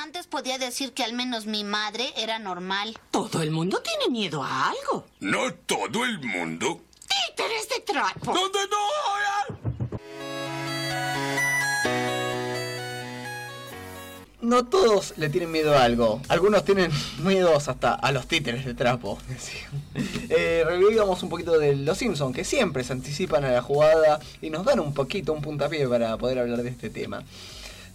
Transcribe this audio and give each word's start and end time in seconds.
Antes 0.00 0.28
podía 0.28 0.58
decir 0.58 0.92
que 0.92 1.02
al 1.02 1.12
menos 1.12 1.46
mi 1.46 1.64
madre 1.64 2.12
era 2.16 2.38
normal. 2.38 2.96
Todo 3.10 3.42
el 3.42 3.50
mundo 3.50 3.82
tiene 3.82 4.08
miedo 4.08 4.44
a 4.44 4.68
algo. 4.68 5.04
No 5.18 5.52
todo 5.52 6.04
el 6.04 6.20
mundo. 6.20 6.82
¡Títeres 7.08 7.68
de 7.68 7.80
trapo! 7.80 8.32
¿Dónde 8.32 8.60
no? 8.70 9.58
No 14.40 14.64
todos 14.66 15.14
le 15.16 15.30
tienen 15.30 15.50
miedo 15.50 15.76
a 15.76 15.82
algo. 15.82 16.22
Algunos 16.28 16.64
tienen 16.64 16.92
miedos 17.24 17.66
hasta 17.66 17.94
a 17.94 18.12
los 18.12 18.28
títeres 18.28 18.64
de 18.64 18.74
trapo. 18.74 19.18
eh, 20.28 20.62
revivamos 20.64 21.24
un 21.24 21.28
poquito 21.28 21.58
de 21.58 21.74
Los 21.74 21.98
Simpsons, 21.98 22.36
que 22.36 22.44
siempre 22.44 22.84
se 22.84 22.92
anticipan 22.92 23.44
a 23.44 23.50
la 23.50 23.62
jugada 23.62 24.20
y 24.40 24.50
nos 24.50 24.64
dan 24.64 24.78
un 24.78 24.94
poquito, 24.94 25.32
un 25.32 25.42
puntapié 25.42 25.88
para 25.88 26.16
poder 26.18 26.38
hablar 26.38 26.62
de 26.62 26.70
este 26.70 26.88
tema. 26.88 27.24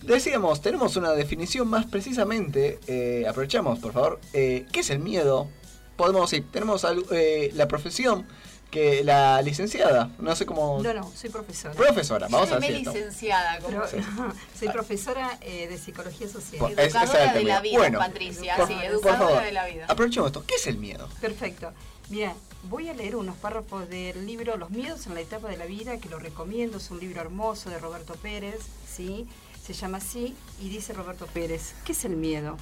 Decíamos, 0.06 0.62
tenemos 0.62 0.96
una 0.98 1.12
definición 1.14 1.68
más 1.68 1.86
precisamente. 1.86 2.80
eh, 2.88 3.26
aprovechamos, 3.28 3.80
por 3.80 3.94
favor. 3.94 4.20
eh, 4.34 4.66
¿Qué 4.72 4.82
es 4.82 4.90
el 4.90 5.00
miedo? 5.00 5.48
Podemos 5.96 6.30
decir, 6.30 6.46
tenemos 6.52 6.84
al- 6.86 7.06
eh, 7.12 7.52
la 7.54 7.68
profesión 7.68 8.26
que 8.72 9.04
la 9.04 9.40
licenciada, 9.44 10.10
no 10.18 10.36
sé 10.36 10.48
cómo... 10.48 10.82
No, 10.82 10.94
no, 10.96 11.12
soy 11.16 11.30
profesora. 11.30 11.76
Profesora, 11.76 12.28
vamos 12.28 12.52
a 12.52 12.60
decir 12.60 12.78
licenciada, 12.80 13.60
como 13.60 13.82
Pero- 13.92 14.34
soy 14.60 14.70
profesora 14.70 15.38
eh, 15.42 15.68
de 15.68 15.78
psicología 15.78 16.28
social. 16.28 16.58
Por- 16.60 16.72
es- 16.72 16.80
educadora 16.80 17.26
el 17.26 17.34
de 17.36 17.44
la 17.44 17.62
vida, 17.62 17.78
Bueno, 17.78 18.00
Patricia. 18.00 18.56
por- 18.56 18.68
sí, 18.68 18.74
por 18.74 18.84
educadora 18.84 19.18
favor, 19.20 19.44
de 19.44 19.52
la 19.52 19.66
vida. 19.68 19.86
aprovechemos 19.88 20.28
esto. 20.28 20.44
¿Qué 20.48 20.56
es 20.56 20.66
el 20.68 20.78
miedo? 20.78 21.08
Perfecto. 21.22 21.72
Mira, 22.10 22.34
voy 22.64 22.90
a 22.90 22.94
leer 22.96 23.16
unos 23.16 23.38
párrafos 23.38 23.88
del 23.90 24.26
libro 24.26 24.58
Los 24.58 24.72
miedos 24.72 25.06
en 25.06 25.14
la 25.14 25.22
etapa 25.22 25.48
de 25.50 25.58
la 25.58 25.66
vida, 25.66 26.00
que 26.00 26.10
lo 26.10 26.18
recomiendo, 26.18 26.78
es 26.78 26.90
un 26.90 27.00
libro 27.00 27.22
hermoso 27.22 27.70
de 27.70 27.78
Roberto 27.78 28.16
Pérez, 28.16 28.60
¿sí? 28.92 29.28
Se 29.66 29.72
llama 29.72 30.00
así 30.00 30.36
y 30.62 30.68
dice 30.68 30.92
Roberto 30.92 31.26
Pérez, 31.26 31.74
¿qué 31.86 31.94
es 31.94 32.04
el 32.04 32.18
miedo? 32.18 32.58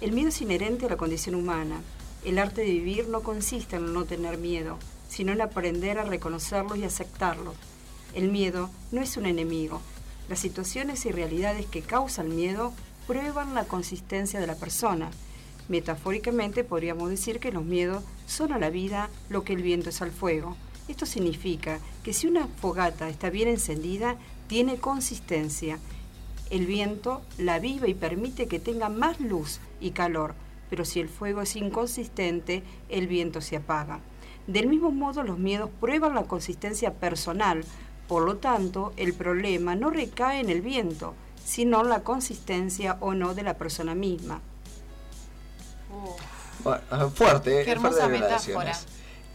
El 0.00 0.12
miedo 0.12 0.28
es 0.28 0.40
inherente 0.40 0.86
a 0.86 0.88
la 0.88 0.96
condición 0.96 1.34
humana. 1.34 1.82
El 2.24 2.38
arte 2.38 2.60
de 2.60 2.70
vivir 2.70 3.08
no 3.08 3.22
consiste 3.22 3.74
en 3.74 3.92
no 3.92 4.04
tener 4.04 4.38
miedo, 4.38 4.78
sino 5.08 5.32
en 5.32 5.40
aprender 5.40 5.98
a 5.98 6.04
reconocerlo 6.04 6.76
y 6.76 6.84
aceptarlo. 6.84 7.54
El 8.14 8.30
miedo 8.30 8.70
no 8.92 9.00
es 9.00 9.16
un 9.16 9.26
enemigo. 9.26 9.80
Las 10.28 10.38
situaciones 10.38 11.04
y 11.04 11.10
realidades 11.10 11.66
que 11.66 11.82
causan 11.82 12.36
miedo 12.36 12.72
prueban 13.08 13.54
la 13.54 13.64
consistencia 13.64 14.38
de 14.38 14.46
la 14.46 14.54
persona. 14.54 15.10
Metafóricamente 15.68 16.62
podríamos 16.62 17.10
decir 17.10 17.40
que 17.40 17.50
los 17.50 17.64
miedos 17.64 18.04
son 18.28 18.52
a 18.52 18.60
la 18.60 18.70
vida 18.70 19.10
lo 19.30 19.42
que 19.42 19.54
el 19.54 19.62
viento 19.62 19.90
es 19.90 20.00
al 20.00 20.12
fuego. 20.12 20.56
Esto 20.86 21.06
significa 21.06 21.80
que 22.04 22.12
si 22.12 22.28
una 22.28 22.46
fogata 22.46 23.08
está 23.08 23.30
bien 23.30 23.48
encendida, 23.48 24.16
tiene 24.46 24.76
consistencia. 24.76 25.80
El 26.50 26.66
viento 26.66 27.22
la 27.38 27.54
aviva 27.54 27.88
y 27.88 27.94
permite 27.94 28.46
que 28.46 28.60
tenga 28.60 28.88
más 28.88 29.20
luz 29.20 29.60
y 29.80 29.90
calor, 29.90 30.34
pero 30.70 30.84
si 30.84 31.00
el 31.00 31.08
fuego 31.08 31.42
es 31.42 31.56
inconsistente, 31.56 32.62
el 32.88 33.08
viento 33.08 33.40
se 33.40 33.56
apaga. 33.56 34.00
Del 34.46 34.68
mismo 34.68 34.92
modo, 34.92 35.24
los 35.24 35.38
miedos 35.38 35.70
prueban 35.80 36.14
la 36.14 36.24
consistencia 36.24 36.94
personal, 36.94 37.64
por 38.06 38.22
lo 38.22 38.36
tanto, 38.36 38.92
el 38.96 39.12
problema 39.12 39.74
no 39.74 39.90
recae 39.90 40.40
en 40.40 40.50
el 40.50 40.62
viento, 40.62 41.14
sino 41.44 41.80
en 41.80 41.88
la 41.88 42.00
consistencia 42.00 42.96
o 43.00 43.14
no 43.14 43.34
de 43.34 43.42
la 43.42 43.54
persona 43.54 43.96
misma. 43.96 44.40
Bueno, 46.62 46.80
ah, 46.90 47.08
fuerte, 47.12 47.64
Qué 47.64 47.72
eh, 47.72 47.76
fuerte 47.76 48.00
hermosa 48.00 48.08
metáfora. 48.08 48.78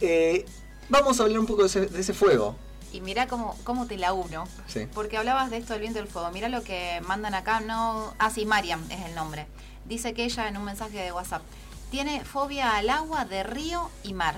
Eh, 0.00 0.46
vamos 0.88 1.20
a 1.20 1.24
hablar 1.24 1.38
un 1.38 1.46
poco 1.46 1.62
de 1.62 1.68
ese, 1.68 1.86
de 1.86 2.00
ese 2.00 2.14
fuego. 2.14 2.56
Y 2.92 3.00
mira 3.00 3.26
cómo, 3.26 3.56
cómo 3.64 3.86
te 3.86 3.96
la 3.96 4.12
uno. 4.12 4.46
Sí. 4.68 4.86
Porque 4.94 5.16
hablabas 5.16 5.50
de 5.50 5.56
esto 5.56 5.72
del 5.72 5.80
viento 5.80 5.98
y 5.98 6.02
el 6.02 6.08
fuego. 6.08 6.30
Mira 6.30 6.48
lo 6.48 6.62
que 6.62 7.00
mandan 7.06 7.34
acá. 7.34 7.60
No, 7.60 8.12
ah, 8.18 8.30
sí, 8.30 8.44
Mariam 8.44 8.84
es 8.90 9.00
el 9.06 9.14
nombre. 9.14 9.46
Dice 9.86 10.12
que 10.14 10.24
ella 10.24 10.48
en 10.48 10.56
un 10.56 10.64
mensaje 10.64 10.98
de 10.98 11.10
WhatsApp 11.12 11.42
tiene 11.90 12.24
fobia 12.24 12.76
al 12.76 12.90
agua 12.90 13.24
de 13.24 13.42
río 13.42 13.90
y 14.02 14.12
mar. 14.14 14.36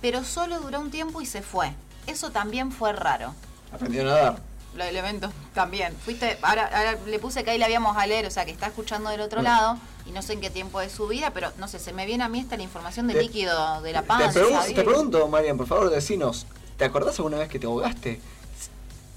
Pero 0.00 0.24
solo 0.24 0.60
duró 0.60 0.80
un 0.80 0.90
tiempo 0.90 1.20
y 1.20 1.26
se 1.26 1.42
fue. 1.42 1.72
Eso 2.06 2.30
también 2.30 2.72
fue 2.72 2.92
raro. 2.92 3.34
Aprendió 3.72 4.02
a 4.02 4.04
nadar. 4.04 4.38
Los 4.74 4.86
elementos 4.86 5.32
también. 5.52 5.94
Fuiste, 6.04 6.38
ahora, 6.42 6.64
ahora 6.72 6.96
le 7.06 7.18
puse 7.18 7.44
que 7.44 7.50
ahí 7.50 7.58
le 7.58 7.64
habíamos 7.64 7.96
a 7.96 8.06
leer, 8.06 8.24
o 8.26 8.30
sea 8.30 8.44
que 8.44 8.52
está 8.52 8.68
escuchando 8.68 9.10
del 9.10 9.20
otro 9.20 9.42
Bueno. 9.42 9.54
lado 9.56 9.78
y 10.06 10.12
no 10.12 10.22
sé 10.22 10.34
en 10.34 10.40
qué 10.40 10.48
tiempo 10.48 10.78
de 10.80 10.88
su 10.88 11.08
vida, 11.08 11.32
pero 11.34 11.50
no 11.58 11.66
sé, 11.68 11.78
se 11.80 11.92
me 11.92 12.06
viene 12.06 12.22
a 12.24 12.28
mí 12.28 12.38
esta 12.40 12.56
la 12.56 12.62
información 12.62 13.08
del 13.08 13.16
Te- 13.16 13.22
líquido 13.24 13.82
de 13.82 13.92
la 13.92 14.02
Te, 14.02 14.06
panza. 14.06 14.40
pregun- 14.40 14.52
¿sabes? 14.60 14.74
te 14.74 14.82
pregunto, 14.84 15.26
Marian, 15.28 15.56
por 15.56 15.66
favor, 15.66 15.90
decinos, 15.90 16.46
¿te 16.80 16.86
acordás 16.86 17.18
alguna 17.18 17.36
vez 17.36 17.50
que 17.50 17.58
te 17.58 17.66
ahogaste? 17.66 18.18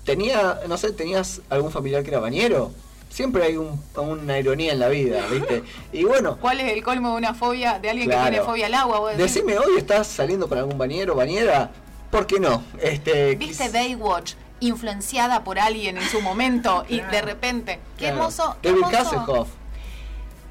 ¿Tenía, 0.03 0.59
no 0.67 0.75
sé, 0.77 0.91
tenías 0.91 1.39
algún 1.49 1.71
familiar 1.71 2.03
que 2.03 2.09
era 2.09 2.19
bañero? 2.19 2.73
Siempre 3.09 3.45
hay 3.45 3.55
un- 3.55 3.81
una 3.95 4.37
ironía 4.37 4.73
en 4.73 4.79
la 4.79 4.89
vida, 4.89 5.25
¿viste? 5.27 5.63
Y 5.93 6.03
bueno, 6.03 6.37
¿Cuál 6.41 6.59
es 6.59 6.73
el 6.73 6.83
colmo 6.83 7.11
de 7.11 7.15
una 7.15 7.33
fobia 7.33 7.79
de 7.79 7.89
alguien 7.89 8.09
Claro. 8.09 8.25
que 8.25 8.31
tiene 8.31 8.45
fobia 8.45 8.65
al 8.65 8.73
agua? 8.73 8.99
vos 8.99 9.11
decís? 9.15 9.33
decime, 9.33 9.57
¿hoy 9.57 9.77
estás 9.77 10.07
saliendo 10.07 10.49
con 10.49 10.57
algún 10.57 10.77
bañero, 10.77 11.15
bañera? 11.15 11.71
¿Por 12.11 12.27
qué 12.27 12.37
no? 12.41 12.61
Este, 12.81 13.35
¿Viste 13.37 13.69
Baywatch 13.69 14.33
influenciada 14.59 15.45
por 15.45 15.57
alguien 15.57 15.97
en 15.97 16.09
su 16.09 16.19
momento 16.19 16.83
y 16.89 16.99
de 16.99 17.21
repente? 17.21 17.79
Qué 17.97 18.05
Claro. 18.07 18.17
hermoso. 18.17 18.57
qué 18.61 18.71
David 18.71 18.83
hermoso. 18.91 19.15
Hasselhoff. 19.21 19.47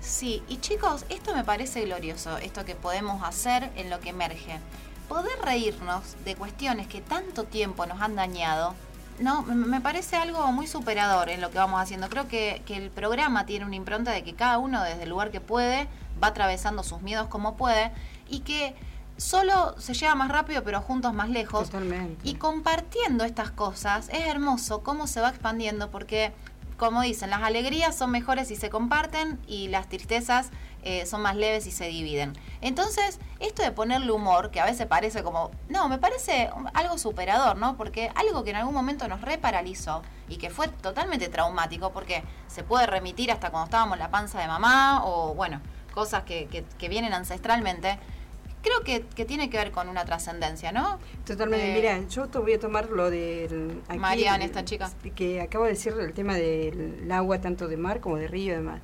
Sí, 0.01 0.43
y 0.49 0.57
chicos, 0.61 1.05
esto 1.11 1.35
me 1.35 1.45
parece 1.45 1.83
glorioso, 1.85 2.39
esto 2.39 2.65
que 2.65 2.75
podemos 2.75 3.23
hacer 3.23 3.69
en 3.77 3.91
lo 3.91 4.01
que 4.01 4.09
emerge. 4.09 4.59
Poder 5.13 5.39
reírnos 5.43 6.17
de 6.25 6.35
cuestiones 6.37 6.87
que 6.87 7.03
tanto 7.03 7.45
tiempo 7.45 7.85
nos 7.85 8.01
han 8.01 8.15
dañado, 8.17 8.73
no, 9.19 9.43
me- 9.43 9.83
parece 9.83 10.17
algo 10.17 10.51
muy 10.53 10.67
superador 10.67 11.29
en 11.29 11.43
lo 11.43 11.51
que 11.51 11.59
vamos 11.59 11.79
haciendo. 11.83 12.09
Creo 12.09 12.29
que, 12.29 12.63
que 12.65 12.77
el 12.79 12.89
programa 12.91 13.45
tiene 13.45 13.67
una 13.67 13.77
impronta 13.77 14.11
de 14.13 14.25
que 14.25 14.33
cada 14.35 14.57
uno 14.57 14.83
desde 14.83 15.03
el 15.03 15.11
lugar 15.11 15.31
que 15.31 15.43
puede 15.43 15.87
va 16.23 16.29
atravesando 16.29 16.83
sus 16.83 17.03
miedos 17.03 17.27
como 17.29 17.59
puede 17.59 17.93
y 18.27 18.41
que 18.41 18.75
solo 19.19 19.79
se 19.79 19.93
llega 19.93 20.15
más 20.15 20.31
rápido 20.31 20.65
pero 20.65 20.81
juntos 20.81 21.13
más 21.13 21.29
lejos. 21.29 21.69
Totalmente. 21.69 22.27
Y 22.27 22.37
compartiendo 22.37 23.25
estas 23.25 23.51
cosas 23.51 24.09
es 24.09 24.27
hermoso 24.27 24.83
cómo 24.83 25.07
se 25.07 25.21
va 25.21 25.29
expandiendo 25.29 25.91
porque, 25.91 26.33
como 26.83 27.03
dicen, 27.03 27.31
las 27.31 27.43
alegrías 27.43 27.95
son 27.97 28.11
mejores 28.11 28.49
si 28.49 28.57
se 28.57 28.69
comparten 28.69 29.39
y 29.47 29.69
las 29.69 29.89
tristezas 29.89 30.51
eh, 30.83 31.07
son 31.07 31.23
más 31.23 31.37
leves 31.37 31.63
si 31.63 31.71
se 31.71 31.87
dividen. 31.87 32.33
Entonces, 32.61 33.21
esto 33.39 33.63
de 33.63 33.71
ponerle 33.71 34.11
humor, 34.11 34.51
que 34.51 34.59
a 34.61 34.65
veces 34.65 34.89
parece 34.89 35.23
como, 35.23 35.53
no, 35.69 35.89
me 35.89 35.99
parece 35.99 36.51
algo 36.75 36.99
superador, 36.99 37.57
¿no? 37.57 37.77
Porque 37.77 38.11
algo 38.17 38.43
que 38.43 38.51
en 38.51 38.57
algún 38.57 38.75
momento 38.75 39.07
nos 39.07 39.21
reparalizó 39.21 40.03
y 40.29 40.39
que 40.39 40.51
fue 40.51 40.67
totalmente 40.67 41.29
traumático 41.29 41.93
porque 41.93 42.25
se 42.49 42.65
puede 42.65 42.87
remitir 42.89 43.31
hasta 43.31 43.51
cuando 43.51 43.67
estábamos 43.67 43.95
en 43.95 44.01
la 44.01 44.11
panza 44.11 44.41
de 44.41 44.49
mamá 44.49 45.03
o, 45.05 45.35
bueno, 45.35 45.61
cosas 45.95 46.25
que- 46.25 46.49
que 46.49 46.89
vienen 46.89 47.13
ancestralmente. 47.13 48.01
Creo 48.63 48.81
que, 48.85 49.03
que 49.15 49.25
tiene 49.25 49.51
que 49.51 49.57
ver 49.59 49.73
con 49.73 49.89
una 49.89 50.05
trascendencia, 50.05 50.71
¿no? 50.73 50.99
Totalmente. 51.27 51.73
Eh, 51.73 51.75
Mira, 51.75 52.09
yo 52.09 52.29
te 52.29 52.39
voy 52.39 52.55
a 52.55 52.61
tomar 52.61 52.91
lo 52.91 53.11
del. 53.11 53.83
aquí, 53.89 53.99
Mariana, 53.99 54.45
esta 54.45 54.65
chica. 54.65 54.91
Que 55.15 55.41
acabo 55.41 55.65
de 55.65 55.71
decir 55.71 55.95
el 55.99 56.13
tema 56.13 56.35
del 56.37 57.11
agua, 57.11 57.41
tanto 57.41 57.67
de 57.67 57.77
mar 57.77 58.01
como 58.01 58.17
de 58.17 58.29
río 58.29 58.53
y 58.53 58.57
de 58.57 58.63
mar. 58.63 58.81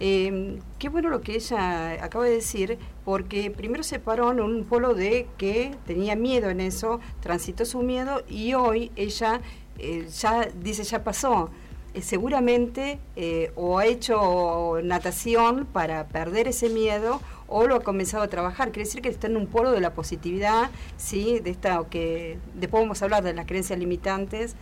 Eh, 0.00 0.58
qué 0.78 0.88
bueno 0.88 1.08
lo 1.08 1.20
que 1.20 1.36
ella 1.36 2.04
acaba 2.04 2.24
de 2.24 2.32
decir, 2.32 2.78
porque 3.04 3.50
primero 3.50 3.82
se 3.82 3.98
paró 3.98 4.32
en 4.32 4.40
un 4.40 4.64
polo 4.64 4.94
de 4.94 5.28
que 5.38 5.76
tenía 5.86 6.16
miedo 6.16 6.50
en 6.50 6.60
eso, 6.60 7.00
transitó 7.20 7.64
su 7.64 7.82
miedo 7.82 8.24
y 8.28 8.54
hoy 8.54 8.90
ella 8.96 9.40
eh, 9.78 10.06
ya 10.08 10.48
dice, 10.56 10.82
ya 10.84 11.04
pasó. 11.04 11.50
Eh, 11.94 12.00
seguramente 12.00 12.98
eh, 13.16 13.52
o 13.54 13.78
ha 13.78 13.84
hecho 13.84 14.78
natación 14.82 15.66
para 15.66 16.06
perder 16.08 16.48
ese 16.48 16.70
miedo 16.70 17.20
o 17.48 17.66
lo 17.66 17.76
ha 17.76 17.80
comenzado 17.80 18.22
a 18.22 18.28
trabajar. 18.28 18.72
Quiere 18.72 18.86
decir 18.86 19.02
que 19.02 19.10
está 19.10 19.26
en 19.26 19.36
un 19.36 19.46
polo 19.46 19.72
de 19.72 19.80
la 19.80 19.92
positividad, 19.92 20.70
¿sí? 20.96 21.38
de 21.40 21.50
esta 21.50 21.82
que 21.90 22.38
después 22.54 22.82
vamos 22.82 23.02
a 23.02 23.04
hablar 23.04 23.22
de 23.22 23.34
las 23.34 23.46
creencias 23.46 23.78
limitantes. 23.78 24.56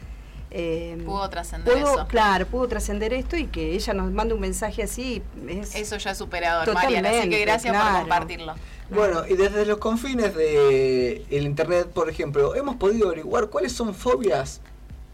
Eh, 0.51 1.01
Pudo 1.07 1.31
trascender 1.31 1.79
eso. 1.79 2.07
Claro, 2.09 2.47
pudo 2.47 2.67
trascender 2.67 3.13
esto 3.13 3.37
y 3.37 3.47
que 3.47 3.75
ella 3.75 3.95
nos 3.95 4.11
manda 4.11 4.35
un 4.35 4.41
mensaje 4.41 4.83
así. 4.83 5.23
Es, 5.47 5.77
Eso 5.77 5.97
ya 5.99 6.11
es 6.11 6.19
superador, 6.19 6.75
Mariana. 6.75 7.11
Así 7.11 7.31
que 7.31 7.41
gracias 7.41 7.77
por 7.77 8.01
compartirlo. 8.01 8.55
Bueno, 8.91 9.25
y 9.29 9.35
desde 9.35 9.65
los 9.67 9.79
confines 9.79 10.35
de 10.35 11.25
el 11.31 11.47
internet, 11.47 11.87
por 11.95 12.11
ejemplo, 12.11 12.57
hemos 12.57 12.75
podido 12.75 13.07
averiguar 13.07 13.49
cuáles 13.49 13.71
son 13.71 13.95
fobias 13.95 14.61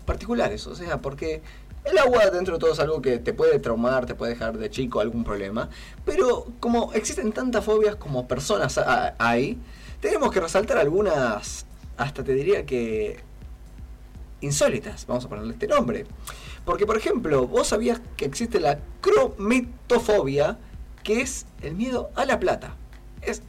particulares, 0.06 0.66
o 0.66 0.74
sea, 0.74 1.02
porque 1.02 1.42
El 1.86 1.98
agua 1.98 2.26
dentro 2.30 2.54
de 2.54 2.60
todo 2.60 2.72
es 2.72 2.80
algo 2.80 3.00
que 3.00 3.18
te 3.18 3.32
puede 3.32 3.58
traumar, 3.60 4.06
te 4.06 4.14
puede 4.14 4.32
dejar 4.32 4.58
de 4.58 4.68
chico 4.70 5.00
algún 5.00 5.22
problema, 5.22 5.68
pero 6.04 6.46
como 6.58 6.92
existen 6.94 7.32
tantas 7.32 7.64
fobias 7.64 7.94
como 7.96 8.26
personas 8.26 8.78
hay, 9.18 9.58
tenemos 10.00 10.32
que 10.32 10.40
resaltar 10.40 10.78
algunas, 10.78 11.64
hasta 11.96 12.24
te 12.24 12.34
diría 12.34 12.66
que 12.66 13.20
insólitas, 14.40 15.06
vamos 15.06 15.24
a 15.24 15.28
ponerle 15.28 15.52
este 15.52 15.68
nombre. 15.68 16.06
Porque 16.64 16.86
por 16.86 16.96
ejemplo, 16.96 17.46
vos 17.46 17.68
sabías 17.68 18.00
que 18.16 18.24
existe 18.24 18.58
la 18.58 18.78
crometofobia, 19.00 20.58
que 21.04 21.20
es 21.20 21.46
el 21.62 21.76
miedo 21.76 22.10
a 22.16 22.24
la 22.24 22.40
plata. 22.40 22.74
Es, 23.22 23.42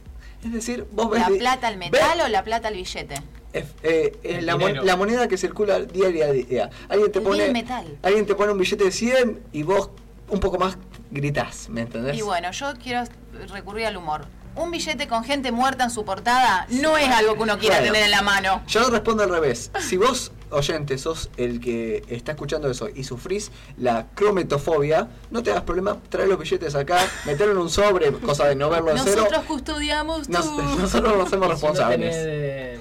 es 0.44 0.52
decir, 0.52 0.86
vos 0.92 1.10
ves... 1.10 1.20
¿La 1.28 1.36
plata 1.36 1.66
al 1.66 1.76
ves- 1.78 1.90
metal 1.90 2.20
o 2.20 2.28
la 2.28 2.44
plata 2.44 2.68
al 2.68 2.74
billete? 2.74 3.16
Eh, 3.58 4.16
eh, 4.22 4.36
El 4.38 4.46
la, 4.46 4.56
mon- 4.56 4.66
dinero. 4.68 4.84
la 4.84 4.96
moneda 4.96 5.28
que 5.28 5.36
circula 5.36 5.80
día 5.80 6.06
a 6.06 6.32
día. 6.32 6.70
Alguien 6.88 7.12
te 7.12 7.18
El 7.18 7.24
pone 7.24 7.50
metal. 7.52 7.98
alguien 8.02 8.26
te 8.26 8.34
pone 8.34 8.52
un 8.52 8.58
billete 8.58 8.84
de 8.84 8.90
100 8.92 9.40
y 9.52 9.62
vos 9.62 9.90
un 10.28 10.40
poco 10.40 10.58
más 10.58 10.76
gritás, 11.10 11.68
¿me 11.70 11.82
entendés? 11.82 12.16
Y 12.16 12.22
bueno, 12.22 12.50
yo 12.52 12.72
quiero 12.82 13.04
recurrir 13.52 13.86
al 13.86 13.96
humor. 13.96 14.26
Un 14.56 14.70
billete 14.72 15.06
con 15.06 15.22
gente 15.24 15.52
muerta 15.52 15.84
en 15.84 15.90
su 15.90 16.04
portada 16.04 16.66
no 16.70 16.96
es 16.98 17.08
algo 17.08 17.36
que 17.36 17.42
uno 17.42 17.58
quiera 17.58 17.76
Bueno. 17.76 17.92
tener 17.92 18.04
en 18.06 18.10
la 18.10 18.22
mano. 18.22 18.62
Yo 18.66 18.90
respondo 18.90 19.22
al 19.22 19.30
revés. 19.30 19.70
Si 19.78 19.96
vos, 19.96 20.32
oyente, 20.50 20.98
sos 20.98 21.30
el 21.36 21.60
que 21.60 22.02
está 22.08 22.32
escuchando 22.32 22.70
eso 22.70 22.88
y 22.94 23.04
sufrís 23.04 23.50
la 23.76 24.06
crometofobia, 24.14 25.08
no 25.30 25.42
te 25.42 25.50
hagas 25.50 25.62
problema, 25.64 25.98
trae 26.08 26.26
los 26.26 26.38
billetes 26.38 26.74
acá, 26.74 26.98
meterlo 27.26 27.52
en 27.52 27.58
un 27.58 27.70
sobre, 27.70 28.12
cosa 28.12 28.46
de 28.46 28.54
no 28.54 28.70
verlo 28.70 28.92
de 28.94 29.00
cero. 29.02 29.16
Nosotros 29.22 29.44
custodiamos 29.44 30.28
Nos- 30.28 30.44
tu... 30.44 30.62
nosotros 30.78 31.16
nos 31.16 31.26
hacemos 31.26 31.30
si 31.30 31.36
no 31.36 31.48
responsables. 31.48 31.98
tenés, 31.98 32.16
eh, 32.18 32.80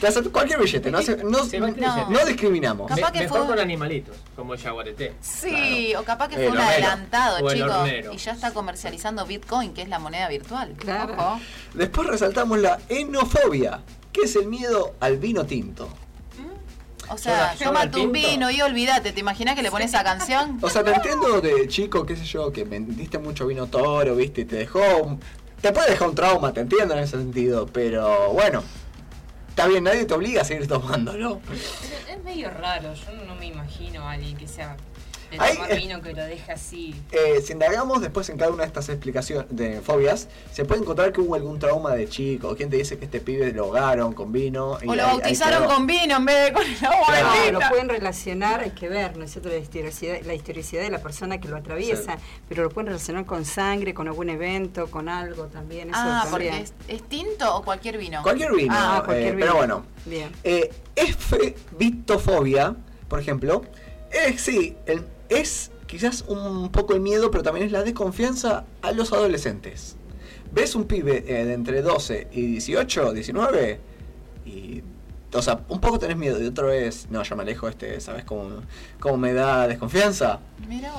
Te 0.00 0.06
hace 0.06 0.22
cualquier 0.24 0.60
billete, 0.60 0.90
no, 0.90 0.98
hace- 0.98 1.16
no, 1.24 1.44
Sí, 1.44 1.58
cualquier 1.58 1.86
No. 1.86 1.94
billete. 1.94 2.12
no 2.12 2.24
discriminamos. 2.26 2.88
Capaz 2.88 3.12
Me- 3.12 3.18
que 3.18 3.24
mejor 3.24 3.38
fue- 3.40 3.46
con 3.48 3.58
animalitos, 3.60 4.16
como 4.36 4.54
el 4.54 4.60
yaguareté. 4.60 5.12
Sí, 5.20 5.94
o 5.94 6.02
capaz 6.04 6.28
que 6.28 6.36
fue 6.36 6.44
El 6.46 6.52
un 6.52 6.58
hornero. 6.58 6.72
adelantado, 6.72 7.50
chicos. 7.52 7.88
Y 8.14 8.16
ya 8.16 8.32
está 8.32 8.52
comercializando 8.52 9.26
Bitcoin, 9.26 9.74
que 9.74 9.82
es 9.82 9.88
la 9.88 9.98
moneda 9.98 10.28
virtual. 10.28 10.74
Claro. 10.78 11.14
Ojo. 11.18 11.40
Después 11.74 12.08
resaltamos 12.08 12.58
la 12.58 12.78
enofobia, 12.88 13.80
que 14.12 14.22
es 14.22 14.36
el 14.36 14.46
miedo 14.46 14.94
al 15.00 15.18
vino 15.18 15.44
tinto. 15.44 15.88
O 17.10 17.18
sea, 17.18 17.54
un 17.68 17.90
tinto. 17.90 18.12
vino 18.12 18.50
y 18.50 18.62
olvídate. 18.62 19.12
¿Te 19.12 19.20
imaginas 19.20 19.54
que 19.56 19.62
le 19.62 19.70
pones 19.70 19.88
esa 19.88 20.04
canción? 20.04 20.58
O 20.62 20.70
sea, 20.70 20.82
te 20.84 20.92
entiendo 20.92 21.40
de 21.40 21.66
chico, 21.68 22.06
qué 22.06 22.16
sé 22.16 22.24
yo, 22.24 22.52
que 22.52 22.64
vendiste 22.64 23.18
mucho 23.18 23.46
vino 23.46 23.66
toro, 23.66 24.14
viste, 24.16 24.42
y 24.42 24.44
te 24.44 24.56
dejó. 24.56 24.80
un- 25.02 25.20
te 25.60 25.72
puede 25.72 25.90
dejar 25.90 26.08
un 26.08 26.14
trauma, 26.14 26.52
te 26.54 26.60
entiendo 26.60 26.94
en 26.94 27.00
ese 27.00 27.18
sentido, 27.18 27.66
pero 27.66 28.30
bueno. 28.32 28.62
Está 29.50 29.66
bien, 29.66 29.84
nadie 29.84 30.06
te 30.06 30.14
obliga 30.14 30.40
a 30.40 30.44
seguir 30.44 30.66
tomándolo. 30.68 31.40
Pero 31.46 31.58
es 32.18 32.24
medio 32.24 32.48
raro, 32.50 32.94
yo 32.94 33.12
no 33.26 33.34
me 33.34 33.46
imagino 33.46 34.02
a 34.08 34.12
alguien 34.12 34.36
que 34.38 34.46
sea 34.48 34.76
de 35.30 35.36
Ay, 35.38 35.54
tomar 35.54 35.72
eh. 35.72 35.76
vino 35.76 36.00
que 36.02 36.12
lo 36.12 36.22
deje 36.24 36.52
así. 36.52 36.94
Eh, 37.12 37.40
si 37.44 37.52
indagamos 37.52 38.00
después 38.00 38.28
en 38.30 38.36
cada 38.38 38.50
una 38.50 38.62
de 38.62 38.66
estas 38.68 38.88
explicaciones 38.88 39.46
de 39.50 39.80
fobias, 39.80 40.28
se 40.52 40.64
puede 40.64 40.80
encontrar 40.82 41.12
que 41.12 41.20
hubo 41.20 41.34
algún 41.34 41.58
trauma 41.58 41.94
de 41.94 42.08
chico. 42.08 42.54
¿Quién 42.56 42.70
te 42.70 42.76
dice 42.76 42.98
que 42.98 43.04
este 43.04 43.20
pibe 43.20 43.52
lo 43.52 43.64
ahogaron 43.64 44.12
con 44.12 44.32
vino? 44.32 44.78
y 44.82 44.88
O 44.88 44.94
lo 44.94 45.02
bautizaron 45.02 45.66
con 45.66 45.86
vino 45.86 46.16
en 46.16 46.24
vez 46.24 46.46
de 46.46 46.52
con 46.52 46.62
el 46.66 46.84
agua 46.84 47.06
Claro. 47.06 47.60
Lo 47.60 47.68
pueden 47.68 47.88
relacionar, 47.88 48.60
hay 48.60 48.70
que 48.70 48.88
ver, 48.88 49.16
¿no 49.16 49.24
es 49.24 49.30
cierto? 49.32 49.48
La 49.48 49.56
historicidad, 49.58 50.20
la 50.24 50.34
historicidad 50.34 50.82
de 50.82 50.90
la 50.90 50.98
persona 51.00 51.40
que 51.40 51.48
lo 51.48 51.56
atraviesa, 51.56 52.18
pero 52.48 52.62
lo 52.64 52.70
pueden 52.70 52.88
relacionar 52.88 53.24
con 53.26 53.44
sangre, 53.44 53.94
con 53.94 54.08
algún 54.08 54.30
evento, 54.30 54.90
con 54.90 55.08
algo 55.08 55.46
también. 55.46 55.90
Eso 55.90 55.98
Ah, 56.00 56.26
también. 56.28 56.52
porque 56.54 56.64
es, 56.64 56.96
es 57.02 57.08
tinto 57.08 57.56
o 57.56 57.62
cualquier 57.62 57.98
vino. 57.98 58.22
Cualquier 58.22 58.52
vino, 58.52 58.74
Ah, 58.76 59.04
eh, 59.10 59.24
vino. 59.32 59.36
pero 59.38 59.54
bueno. 59.56 59.84
Bien. 60.06 60.30
Eh, 60.44 60.70
Efebitofobia, 60.96 62.74
por 63.08 63.20
ejemplo, 63.20 63.62
es, 64.10 64.40
sí, 64.40 64.76
el- 64.86 65.04
es 65.30 65.70
quizás 65.86 66.24
un 66.28 66.70
poco 66.70 66.92
el 66.94 67.00
miedo, 67.00 67.30
pero 67.30 67.42
también 67.42 67.66
es 67.66 67.72
la 67.72 67.82
desconfianza 67.82 68.64
a 68.82 68.92
los 68.92 69.12
adolescentes. 69.12 69.96
¿Ves 70.52 70.74
un 70.74 70.84
pibe 70.84 71.24
eh, 71.26 71.44
de 71.44 71.54
entre 71.54 71.80
12 71.82 72.28
y 72.32 72.42
18, 72.46 73.12
19? 73.12 73.80
Y, 74.46 74.82
o 75.32 75.42
sea, 75.42 75.60
un 75.68 75.80
poco 75.80 75.98
tenés 75.98 76.16
miedo 76.16 76.42
y 76.42 76.46
otro 76.46 76.72
es, 76.72 77.08
no, 77.10 77.22
yo 77.22 77.36
me 77.36 77.42
alejo 77.42 77.68
este, 77.68 78.00
¿sabes 78.00 78.24
cómo, 78.24 78.62
cómo 78.98 79.16
me 79.16 79.32
da 79.32 79.66
desconfianza? 79.68 80.40
Mira. 80.68 80.92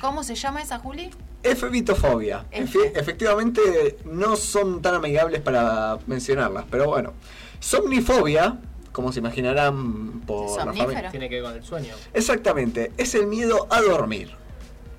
¿Cómo 0.00 0.22
se 0.24 0.34
llama 0.34 0.62
esa, 0.62 0.78
Juli? 0.78 1.10
Efebitofobia. 1.42 2.46
Efe- 2.50 2.92
efectivamente 2.94 3.98
no 4.06 4.34
son 4.36 4.80
tan 4.80 4.94
amigables 4.94 5.42
para 5.42 5.98
mencionarlas, 6.06 6.64
pero 6.70 6.86
bueno. 6.86 7.12
Somnifobia, 7.58 8.58
como 8.92 9.12
se 9.12 9.20
imaginarán 9.20 10.20
por 10.26 10.56
la 10.58 10.72
familia. 10.72 11.10
Tiene 11.10 11.28
que 11.28 11.36
ver 11.36 11.44
con 11.44 11.54
el 11.54 11.64
sueño. 11.64 11.94
Exactamente, 12.12 12.92
es 12.96 13.14
el 13.14 13.26
miedo 13.26 13.66
a 13.70 13.80
dormir. 13.80 14.30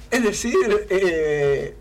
Es 0.09 0.23
decir, 0.23 0.55
eh, 0.89 1.75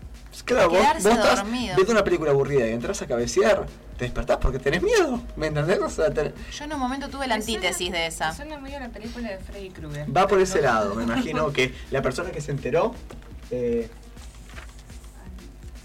claro, 0.45 0.69
vos, 0.69 0.79
vos 0.79 1.05
estás 1.05 1.37
dormido. 1.43 1.75
viendo 1.75 1.91
una 1.93 2.03
película 2.03 2.31
aburrida 2.31 2.67
y 2.67 2.71
entras 2.71 3.01
a 3.01 3.07
cabecear, 3.07 3.65
te 3.97 4.05
despertás 4.05 4.37
porque 4.37 4.57
tenés 4.59 4.81
miedo, 4.81 5.21
¿me 5.35 5.47
entendés? 5.47 5.79
O 5.79 5.89
sea, 5.89 6.11
te- 6.11 6.33
Yo 6.51 6.63
en 6.63 6.73
un 6.73 6.79
momento 6.79 7.07
tuve 7.09 7.27
la 7.27 7.39
suena- 7.41 7.55
antítesis 7.57 7.91
de 7.91 8.07
esa. 8.07 8.29
me 8.29 8.35
Suena 8.35 8.59
medio 8.59 8.77
a 8.77 8.79
la 8.81 8.89
película 8.89 9.29
de 9.29 9.37
Freddy 9.39 9.69
Krueger. 9.69 10.05
va 10.15 10.27
por 10.27 10.39
ese 10.39 10.61
lado, 10.61 10.95
me 10.95 11.03
imagino 11.03 11.51
que 11.51 11.73
la 11.91 12.01
persona 12.01 12.31
que 12.31 12.41
se 12.41 12.51
enteró... 12.51 12.93
eh, 13.51 13.89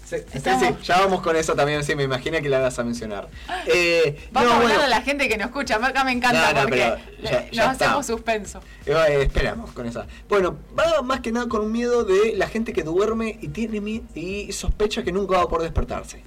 Sí, 0.07 0.15
sí, 0.19 0.37
Estamos- 0.37 0.63
sí, 0.65 0.75
ya 0.85 0.99
vamos 0.99 1.21
con 1.21 1.35
eso 1.35 1.53
también, 1.53 1.83
sí, 1.83 1.93
me 1.93 2.03
imaginé 2.03 2.41
que 2.41 2.47
la 2.47 2.59
vas 2.59 2.79
a 2.79 2.83
mencionar. 2.85 3.27
Eh, 3.67 4.29
Vamos 4.31 4.47
no, 4.49 4.53
a 4.53 4.57
hablar 4.61 4.71
bueno, 4.77 4.83
a 4.85 4.87
la 4.87 5.01
gente 5.01 5.27
que 5.27 5.37
nos 5.37 5.47
escucha. 5.47 5.75
Acá 5.85 6.05
me 6.05 6.13
encanta 6.13 6.53
No, 6.53 6.61
no, 6.61 6.67
porque 6.67 6.79
ya- 6.79 7.29
ya 7.51 7.63
nos 7.65 7.73
está. 7.73 7.85
hacemos 7.85 8.05
suspenso. 8.05 8.61
Eh, 8.85 9.19
esperamos 9.23 9.71
con 9.73 9.85
esa. 9.85 10.07
Bueno, 10.29 10.57
va 10.79 11.01
más 11.01 11.19
que 11.19 11.33
nada 11.33 11.47
con 11.49 11.59
un 11.61 11.71
miedo 11.73 12.05
de 12.05 12.33
la 12.37 12.47
gente 12.47 12.71
que 12.71 12.83
duerme 12.83 13.37
y 13.41 13.49
tiene 13.49 14.03
y 14.15 14.51
sospecha 14.53 15.03
que 15.03 15.11
nunca 15.11 15.35
va 15.37 15.43
a 15.43 15.47
poder 15.49 15.63
despertarse. 15.63 16.23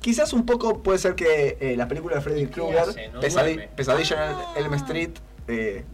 Quizás 0.00 0.32
un 0.32 0.44
poco 0.46 0.82
puede 0.82 0.98
ser 0.98 1.14
que 1.14 1.56
eh, 1.60 1.74
la 1.76 1.86
película 1.86 2.16
de 2.16 2.20
Freddy 2.22 2.46
Krueger, 2.46 3.12
Pesadi-. 3.20 3.68
Pesadilla 3.76 4.16
Ah. 4.30 4.52
en 4.56 4.64
Elm 4.64 4.74
Street, 4.74 5.10
eh, 5.46 5.84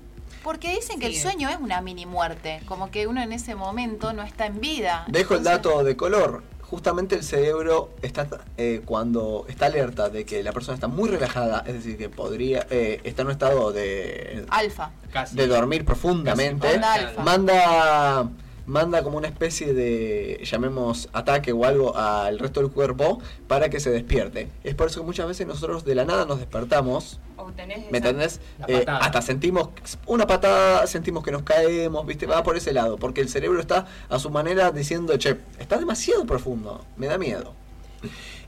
Porque 0.42 0.74
dicen 0.74 0.98
que 1.00 1.06
el 1.06 1.16
sueño 1.16 1.48
es 1.50 1.56
una 1.58 1.80
mini 1.82 2.06
muerte. 2.06 2.60
Como 2.66 2.90
que 2.90 3.06
uno 3.06 3.22
en 3.22 3.32
ese 3.32 3.54
momento 3.54 4.12
no 4.14 4.22
está 4.22 4.46
en 4.46 4.60
vida. 4.60 5.04
dejo 5.08 5.34
el 5.34 5.42
dato 5.42 5.84
de 5.84 5.96
color. 5.96 6.42
Justamente 6.70 7.14
el 7.14 7.22
cerebro 7.22 7.90
está 8.02 8.26
eh, 8.56 8.80
cuando 8.84 9.44
está 9.48 9.66
alerta 9.66 10.08
de 10.08 10.24
que 10.24 10.42
la 10.42 10.52
persona 10.52 10.74
está 10.74 10.88
muy 10.88 11.08
relajada, 11.08 11.62
es 11.66 11.74
decir, 11.74 11.96
que 11.96 12.08
podría 12.08 12.66
eh, 12.70 13.00
está 13.04 13.22
en 13.22 13.26
un 13.28 13.32
estado 13.32 13.72
de 13.72 14.44
Alfa. 14.48 14.90
Casi. 15.12 15.36
de 15.36 15.46
dormir 15.46 15.84
profundamente, 15.84 16.66
Casi. 16.66 16.76
Onda 16.76 16.94
alfa. 16.94 17.22
manda 17.22 18.28
manda 18.66 19.02
como 19.02 19.18
una 19.18 19.28
especie 19.28 19.74
de 19.74 20.40
llamemos 20.44 21.08
ataque 21.12 21.52
o 21.52 21.64
algo 21.64 21.96
al 21.96 22.38
resto 22.38 22.60
del 22.60 22.70
cuerpo 22.70 23.20
para 23.46 23.68
que 23.68 23.80
se 23.80 23.90
despierte. 23.90 24.48
Es 24.64 24.74
por 24.74 24.86
eso 24.88 25.00
que 25.00 25.06
muchas 25.06 25.26
veces 25.26 25.46
nosotros 25.46 25.84
de 25.84 25.94
la 25.94 26.04
nada 26.04 26.24
nos 26.26 26.38
despertamos, 26.38 27.20
O 27.36 27.50
tenés 27.52 27.90
¿me 27.90 27.98
entendés? 27.98 28.40
Eh, 28.68 28.84
hasta 28.86 29.20
sentimos 29.22 29.68
una 30.06 30.26
patada, 30.26 30.86
sentimos 30.86 31.24
que 31.24 31.30
nos 31.32 31.42
caemos, 31.42 32.06
¿viste? 32.06 32.26
Va 32.26 32.42
por 32.42 32.56
ese 32.56 32.72
lado, 32.72 32.96
porque 32.96 33.20
el 33.20 33.28
cerebro 33.28 33.60
está 33.60 33.86
a 34.08 34.18
su 34.18 34.30
manera 34.30 34.70
diciendo, 34.70 35.16
"Che, 35.16 35.36
está 35.58 35.76
demasiado 35.78 36.24
profundo, 36.24 36.84
me 36.96 37.06
da 37.08 37.18
miedo." 37.18 37.52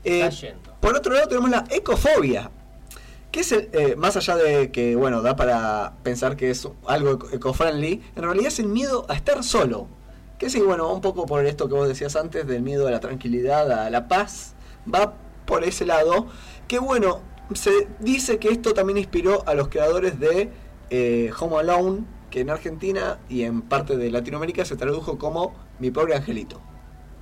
Eh, 0.03 0.21
Está 0.21 0.29
yendo. 0.29 0.73
por 0.79 0.95
otro 0.95 1.13
lado 1.13 1.27
tenemos 1.27 1.49
la 1.49 1.65
ecofobia, 1.69 2.49
que 3.31 3.41
es 3.41 3.51
el, 3.51 3.69
eh, 3.73 3.95
más 3.97 4.15
allá 4.15 4.35
de 4.37 4.71
que, 4.71 4.95
bueno, 4.95 5.21
da 5.21 5.35
para 5.35 5.93
pensar 6.03 6.37
que 6.37 6.49
es 6.49 6.67
algo 6.87 7.11
eco- 7.13 7.29
eco-friendly, 7.33 8.01
en 8.15 8.23
realidad 8.23 8.47
es 8.47 8.59
el 8.59 8.67
miedo 8.67 9.05
a 9.09 9.15
estar 9.15 9.43
solo. 9.43 9.87
Que 10.37 10.49
sí, 10.49 10.59
bueno, 10.59 10.91
un 10.93 11.01
poco 11.01 11.25
por 11.25 11.45
esto 11.45 11.67
que 11.67 11.73
vos 11.73 11.87
decías 11.87 12.15
antes, 12.15 12.45
del 12.45 12.61
miedo 12.61 12.87
a 12.87 12.91
la 12.91 12.99
tranquilidad, 12.99 13.71
a 13.71 13.89
la 13.89 14.07
paz, 14.07 14.53
va 14.93 15.15
por 15.45 15.63
ese 15.63 15.85
lado. 15.85 16.27
Que 16.67 16.79
bueno, 16.79 17.21
se 17.53 17.87
dice 17.99 18.37
que 18.37 18.49
esto 18.49 18.73
también 18.73 18.97
inspiró 18.97 19.47
a 19.47 19.55
los 19.55 19.69
creadores 19.69 20.19
de 20.19 20.51
eh, 20.89 21.31
Home 21.39 21.57
Alone, 21.57 22.05
que 22.29 22.41
en 22.41 22.49
Argentina 22.49 23.19
y 23.29 23.43
en 23.43 23.61
parte 23.61 23.97
de 23.97 24.11
Latinoamérica 24.11 24.65
se 24.65 24.75
tradujo 24.75 25.17
como 25.17 25.55
Mi 25.79 25.91
pobre 25.91 26.15
angelito. 26.15 26.61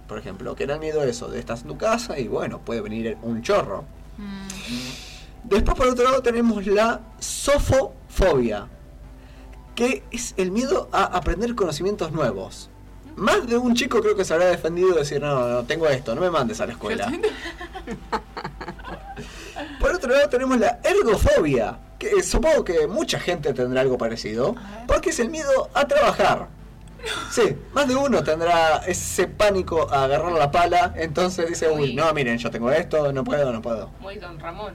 Por 0.07 0.19
ejemplo, 0.19 0.55
que 0.55 0.63
era 0.63 0.75
el 0.75 0.79
miedo 0.79 1.01
a 1.01 1.05
eso, 1.05 1.29
de 1.29 1.39
estás 1.39 1.61
en 1.61 1.69
tu 1.69 1.77
casa 1.77 2.19
y 2.19 2.27
bueno, 2.27 2.59
puede 2.59 2.81
venir 2.81 3.17
un 3.21 3.41
chorro. 3.41 3.85
Mm. 4.17 4.47
Después 5.45 5.77
por 5.77 5.87
otro 5.87 6.03
lado 6.03 6.21
tenemos 6.21 6.65
la 6.67 7.01
sofofobia, 7.19 8.67
que 9.75 10.03
es 10.11 10.33
el 10.37 10.51
miedo 10.51 10.89
a 10.91 11.03
aprender 11.03 11.53
conocimientos 11.55 12.11
nuevos. 12.11 12.69
Más 13.15 13.47
de 13.47 13.57
un 13.57 13.73
chico 13.75 14.01
creo 14.01 14.15
que 14.15 14.25
se 14.25 14.33
habrá 14.33 14.47
defendido 14.47 14.89
de 14.93 14.99
decir, 14.99 15.21
no, 15.21 15.47
no, 15.47 15.63
tengo 15.63 15.87
esto, 15.87 16.13
no 16.15 16.21
me 16.21 16.29
mandes 16.29 16.59
a 16.59 16.65
la 16.65 16.73
escuela. 16.73 17.11
Por 19.79 19.91
otro 19.93 20.11
lado 20.11 20.27
tenemos 20.29 20.57
la 20.57 20.79
ergofobia, 20.83 21.77
que 21.97 22.21
supongo 22.23 22.65
que 22.65 22.87
mucha 22.87 23.19
gente 23.19 23.53
tendrá 23.53 23.81
algo 23.81 23.97
parecido, 23.97 24.55
porque 24.87 25.11
es 25.11 25.19
el 25.19 25.29
miedo 25.29 25.69
a 25.73 25.87
trabajar. 25.87 26.47
Sí, 27.29 27.55
más 27.73 27.87
de 27.87 27.95
uno 27.95 28.23
tendrá 28.23 28.77
ese 28.87 29.27
pánico 29.27 29.87
a 29.91 30.05
agarrar 30.05 30.31
la 30.33 30.51
pala, 30.51 30.93
entonces 30.95 31.47
dice, 31.47 31.69
uy, 31.69 31.81
Uy. 31.81 31.93
no, 31.95 32.11
miren, 32.13 32.37
yo 32.37 32.49
tengo 32.49 32.71
esto, 32.71 33.13
no 33.13 33.23
puedo, 33.23 33.53
no 33.53 33.61
puedo. 33.61 33.91
Muy 33.99 34.17
Don 34.17 34.39
Ramón. 34.39 34.73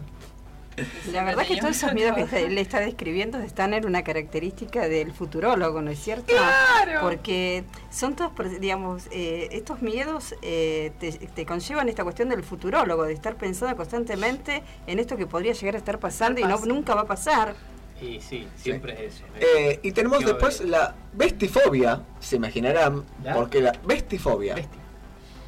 La 1.12 1.24
verdad 1.24 1.46
que 1.46 1.56
todos 1.56 1.76
esos 1.76 1.92
miedos 1.94 2.14
que 2.16 2.22
está- 2.22 2.40
le 2.40 2.60
está 2.60 2.80
describiendo 2.80 3.38
están 3.38 3.74
en 3.74 3.86
una 3.86 4.02
característica 4.04 4.88
del 4.88 5.12
futurólogo, 5.12 5.80
¿no 5.82 5.90
es 5.90 5.98
cierto? 5.98 6.26
Claro. 6.26 7.00
Porque 7.02 7.64
son 7.90 8.16
todos, 8.16 8.32
por- 8.32 8.58
digamos, 8.60 9.04
eh, 9.10 9.48
estos 9.52 9.82
miedos 9.82 10.34
eh, 10.42 10.92
te, 11.00 11.12
te 11.12 11.46
conllevan 11.46 11.88
esta 11.88 12.02
cuestión 12.04 12.28
del 12.28 12.42
futurólogo, 12.42 13.04
de 13.04 13.12
estar 13.12 13.36
pensando 13.36 13.76
constantemente 13.76 14.62
en 14.86 14.98
esto 14.98 15.16
que 15.16 15.26
podría 15.26 15.52
llegar 15.52 15.74
a 15.74 15.78
estar 15.78 15.98
pasando 15.98 16.40
y 16.40 16.44
no 16.44 16.58
nunca 16.66 16.94
va 16.94 17.02
a 17.02 17.06
pasar. 17.06 17.54
Y 18.00 18.20
sí, 18.22 18.48
siempre 18.56 18.92
es 19.06 19.14
eso. 19.16 19.24
Eh, 19.38 19.78
y 19.82 19.92
tenemos 19.92 20.24
después 20.24 20.60
obvio. 20.60 20.70
la 20.70 20.94
bestifobia, 21.12 22.00
se 22.18 22.36
imaginarán, 22.36 23.04
¿Ya? 23.22 23.34
porque 23.34 23.60
la 23.60 23.72
bestifobia 23.84 24.56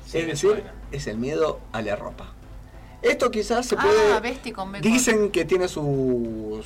Sí, 0.06 0.18
es 0.18 0.26
decir, 0.26 0.36
suena. 0.50 0.74
es 0.90 1.06
el 1.06 1.16
miedo 1.16 1.60
a 1.72 1.80
la 1.80 1.96
ropa. 1.96 2.34
Esto 3.02 3.30
quizás 3.30 3.66
se 3.66 3.74
Ah, 3.76 3.82
puede... 3.82 4.20
Besti 4.20 4.52
con 4.52 4.72
Dicen 4.80 5.30
que 5.32 5.44
tiene 5.44 5.66
su, 5.68 6.62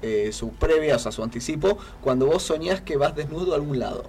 eh, 0.00 0.30
su 0.32 0.50
previa, 0.50 0.96
o 0.96 0.98
sea, 0.98 1.10
su 1.12 1.22
anticipo, 1.22 1.76
cuando 2.00 2.26
vos 2.26 2.42
soñás 2.44 2.80
que 2.80 2.96
vas 2.96 3.14
desnudo 3.16 3.52
a 3.52 3.56
algún 3.56 3.78
lado. 3.78 4.04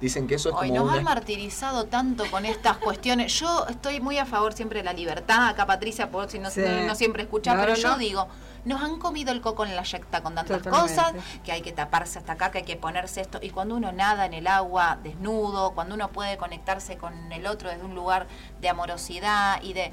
Dicen 0.00 0.26
que 0.26 0.34
eso 0.34 0.50
es 0.50 0.56
Hoy 0.56 0.68
como 0.68 0.80
nos 0.80 0.88
una... 0.90 0.98
han 0.98 1.04
martirizado 1.04 1.84
tanto 1.84 2.24
con 2.30 2.44
estas 2.44 2.76
cuestiones. 2.78 3.32
Yo 3.38 3.64
estoy 3.68 4.00
muy 4.00 4.18
a 4.18 4.26
favor 4.26 4.52
siempre 4.52 4.80
de 4.80 4.84
la 4.84 4.92
libertad. 4.92 5.48
Acá 5.48 5.66
Patricia, 5.66 6.10
por 6.10 6.28
si 6.28 6.38
no, 6.40 6.50
Sí. 6.50 6.60
no- 6.60 6.86
no 6.88 6.94
siempre 6.94 7.22
escucha, 7.22 7.54
No, 7.54 7.60
pero 7.62 7.72
no, 7.74 7.78
yo 7.78 7.96
digo, 7.96 8.26
nos 8.64 8.82
han 8.82 8.98
comido 8.98 9.30
el 9.32 9.40
coco 9.40 9.64
en 9.64 9.76
la 9.76 9.82
yecta 9.84 10.22
con 10.22 10.34
tantas 10.34 10.62
Totalmente. 10.62 10.94
cosas, 10.94 11.14
que 11.44 11.52
hay 11.52 11.62
que 11.62 11.72
taparse 11.72 12.18
hasta 12.18 12.32
acá, 12.32 12.50
que 12.50 12.58
hay 12.58 12.64
que 12.64 12.76
ponerse 12.76 13.20
esto. 13.20 13.38
Y 13.40 13.50
cuando 13.50 13.76
uno 13.76 13.92
nada 13.92 14.26
en 14.26 14.34
el 14.34 14.46
agua 14.48 14.98
desnudo, 15.02 15.70
cuando 15.70 15.94
uno 15.94 16.08
puede 16.10 16.36
conectarse 16.36 16.98
con 16.98 17.32
el 17.32 17.46
otro 17.46 17.70
desde 17.70 17.84
un 17.84 17.94
lugar 17.94 18.26
de 18.60 18.68
amorosidad 18.68 19.62
y 19.62 19.72
de, 19.74 19.92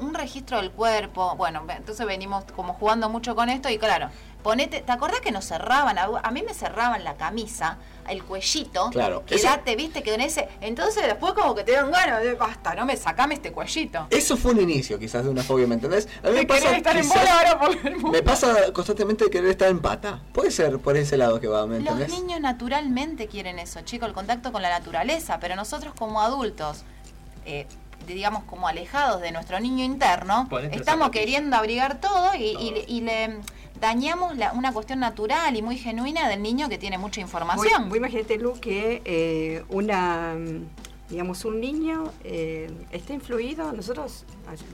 un 0.00 0.14
registro 0.14 0.58
del 0.58 0.70
cuerpo, 0.70 1.34
bueno, 1.36 1.62
entonces 1.68 2.06
venimos 2.06 2.44
como 2.56 2.74
jugando 2.74 3.08
mucho 3.08 3.34
con 3.34 3.48
esto 3.48 3.68
y 3.68 3.78
claro, 3.78 4.08
ponete, 4.42 4.80
¿te 4.80 4.92
acordás 4.92 5.20
que 5.20 5.30
nos 5.32 5.44
cerraban? 5.44 5.98
A, 5.98 6.04
a 6.22 6.30
mí 6.30 6.42
me 6.42 6.54
cerraban 6.54 7.04
la 7.04 7.14
camisa, 7.14 7.78
el 8.08 8.22
cuellito, 8.24 8.90
Claro, 8.90 9.24
quedate, 9.24 9.76
viste, 9.76 10.02
que 10.02 10.14
en 10.14 10.20
ese, 10.20 10.48
entonces 10.60 11.04
después 11.04 11.32
como 11.34 11.54
que 11.54 11.62
te 11.64 11.72
dan 11.72 11.90
ganas 11.90 12.22
de, 12.22 12.34
basta, 12.34 12.74
no 12.74 12.84
me 12.86 12.96
sacame 12.96 13.34
este 13.34 13.52
cuellito. 13.52 14.06
Eso 14.10 14.36
fue 14.36 14.52
un 14.52 14.60
inicio 14.60 14.98
quizás 14.98 15.24
de 15.24 15.30
una 15.30 15.42
fobia, 15.42 15.66
¿me 15.66 15.74
entendés? 15.76 16.08
A 16.24 16.28
mí 16.28 16.34
me 16.34 16.46
pasa, 16.46 16.76
estar 16.76 16.96
en 16.96 17.02
quizás- 17.02 17.18
bola 17.18 17.38
ahora 17.38 17.58
por 17.60 17.86
el 17.86 17.92
mundo. 17.96 18.08
me 18.10 18.22
pasa 18.22 18.72
constantemente 18.72 19.24
de 19.24 19.30
querer 19.30 19.50
estar 19.50 19.68
en 19.68 19.80
pata. 19.80 20.20
Puede 20.32 20.50
ser 20.50 20.78
por 20.78 20.96
ese 20.96 21.16
lado 21.16 21.38
que 21.40 21.46
va, 21.46 21.66
¿me 21.66 21.78
Los 21.80 21.92
entendés? 21.94 22.10
niños 22.20 22.40
naturalmente 22.40 23.28
quieren 23.28 23.58
eso, 23.58 23.80
chicos, 23.82 24.08
el 24.08 24.14
contacto 24.14 24.50
con 24.52 24.62
la 24.62 24.70
naturaleza, 24.70 25.38
pero 25.40 25.54
nosotros 25.54 25.94
como 25.96 26.20
adultos, 26.20 26.82
eh, 27.44 27.66
digamos 28.06 28.44
como 28.44 28.68
alejados 28.68 29.20
de 29.20 29.32
nuestro 29.32 29.58
niño 29.60 29.84
interno, 29.84 30.48
estamos 30.72 31.10
queriendo 31.10 31.56
abrigar 31.56 32.00
todo 32.00 32.34
y, 32.38 32.52
Todo. 32.54 32.70
le- 32.72 32.84
y 32.88 33.00
le 33.02 33.40
dañamos 33.80 34.36
la- 34.36 34.52
una 34.52 34.72
cuestión 34.72 35.00
natural 35.00 35.56
y 35.56 35.62
muy 35.62 35.76
genuina 35.76 36.28
del 36.28 36.42
niño 36.42 36.68
que 36.68 36.78
tiene 36.78 36.98
mucha 36.98 37.20
información. 37.20 37.94
imagínate, 37.94 38.38
Lu, 38.38 38.54
que 38.60 39.02
eh, 39.04 39.64
una, 39.68 40.34
digamos, 41.08 41.44
un 41.44 41.60
niño 41.60 42.12
eh, 42.24 42.70
está 42.92 43.12
influido. 43.12 43.72
Nosotros, 43.72 44.24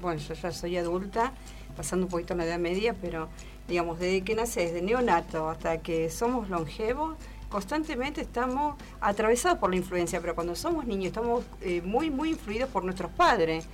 bueno, 0.03 0.21
yo 0.21 0.35
ya 0.35 0.53
soy 0.53 0.77
adulta, 0.77 1.33
pasando 1.77 2.07
un 2.07 2.11
poquito 2.11 2.35
en 2.35 2.39
la 2.39 2.45
edad 2.45 2.59
media, 2.59 2.95
pero 3.01 3.29
digamos, 3.69 3.99
desde 3.99 4.23
que 4.23 4.35
naces, 4.35 4.73
de 4.73 4.83
neonato 4.83 5.49
hasta 5.49 5.79
que 5.79 6.11
somos 6.11 6.49
longevos, 6.49 7.17
constantemente 7.49 8.21
estamos 8.21 8.77
atravesados 9.01 9.59
por 9.59 9.71
la 9.71 9.77
influencia, 9.77 10.21
pero 10.21 10.35
cuando 10.35 10.55
somos 10.55 10.87
niños 10.87 11.07
estamos 11.07 11.45
eh, 11.61 11.81
muy, 11.83 12.11
muy 12.11 12.31
influidos 12.31 12.69
por 12.69 12.85
nuestros 12.85 13.11
padres 13.13 13.67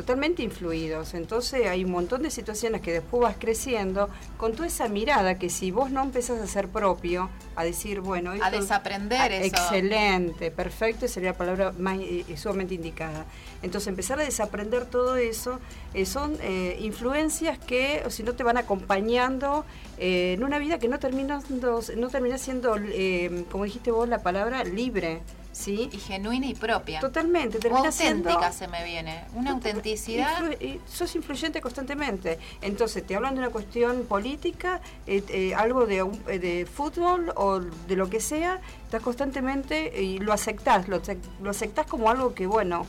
totalmente 0.00 0.42
influidos. 0.42 1.14
Entonces 1.14 1.66
hay 1.66 1.84
un 1.84 1.90
montón 1.90 2.22
de 2.22 2.30
situaciones 2.30 2.80
que 2.80 2.92
después 2.92 3.22
vas 3.22 3.36
creciendo 3.38 4.08
con 4.38 4.52
toda 4.52 4.66
esa 4.68 4.88
mirada 4.88 5.38
que 5.38 5.50
si 5.50 5.70
vos 5.70 5.90
no 5.90 6.02
empezás 6.02 6.40
a 6.40 6.46
ser 6.46 6.68
propio, 6.68 7.28
a 7.56 7.64
decir, 7.64 8.00
bueno, 8.00 8.30
a 8.30 8.36
esto- 8.36 8.50
desaprender 8.60 9.20
Ah, 9.20 9.26
eso. 9.36 9.46
Excelente, 9.46 10.50
perfecto, 10.50 11.06
sería 11.08 11.30
la 11.32 11.36
palabra 11.36 11.72
más 11.78 11.98
eh, 12.00 12.24
sumamente 12.36 12.74
indicada. 12.74 13.26
Entonces 13.62 13.88
empezar 13.88 14.18
a 14.20 14.24
desaprender 14.24 14.86
todo 14.86 15.16
eso 15.16 15.60
eh, 15.92 16.06
son 16.06 16.36
eh, 16.40 16.78
influencias 16.80 17.58
que 17.58 18.02
o 18.06 18.10
si 18.10 18.22
no 18.22 18.32
te 18.34 18.42
van 18.42 18.56
acompañando 18.56 19.64
eh, 19.98 20.32
en 20.34 20.44
una 20.44 20.58
vida 20.58 20.78
que 20.78 20.88
no 20.88 20.98
termina, 20.98 21.42
no 21.50 22.08
termina 22.08 22.38
siendo, 22.38 22.76
eh, 22.78 23.44
como 23.50 23.64
dijiste 23.64 23.90
vos, 23.90 24.08
la 24.08 24.22
palabra 24.22 24.64
libre. 24.64 25.20
¿Sí? 25.52 25.90
Y 25.92 25.98
genuina 25.98 26.46
y 26.46 26.54
propia. 26.54 27.00
Totalmente, 27.00 27.58
termina 27.58 27.90
siendo 27.90 28.28
auténtica 28.30 28.52
se 28.52 28.68
me 28.68 28.84
viene. 28.84 29.24
Una 29.34 29.50
autenticidad. 29.52 30.42
Influ- 30.44 30.62
y 30.62 30.80
sos 30.88 31.14
influyente 31.16 31.60
constantemente. 31.60 32.38
Entonces, 32.62 33.04
te 33.04 33.16
hablan 33.16 33.34
de 33.34 33.40
una 33.40 33.50
cuestión 33.50 34.04
política, 34.04 34.80
eh, 35.06 35.24
eh, 35.28 35.54
algo 35.54 35.86
de, 35.86 36.06
eh, 36.28 36.38
de 36.38 36.66
fútbol 36.66 37.32
o 37.34 37.58
de 37.60 37.96
lo 37.96 38.08
que 38.08 38.20
sea, 38.20 38.60
estás 38.84 39.02
constantemente 39.02 40.00
y 40.00 40.18
lo 40.18 40.32
aceptás, 40.32 40.86
lo, 40.88 41.02
lo 41.42 41.50
aceptás 41.50 41.86
como 41.86 42.10
algo 42.10 42.32
que, 42.32 42.46
bueno, 42.46 42.86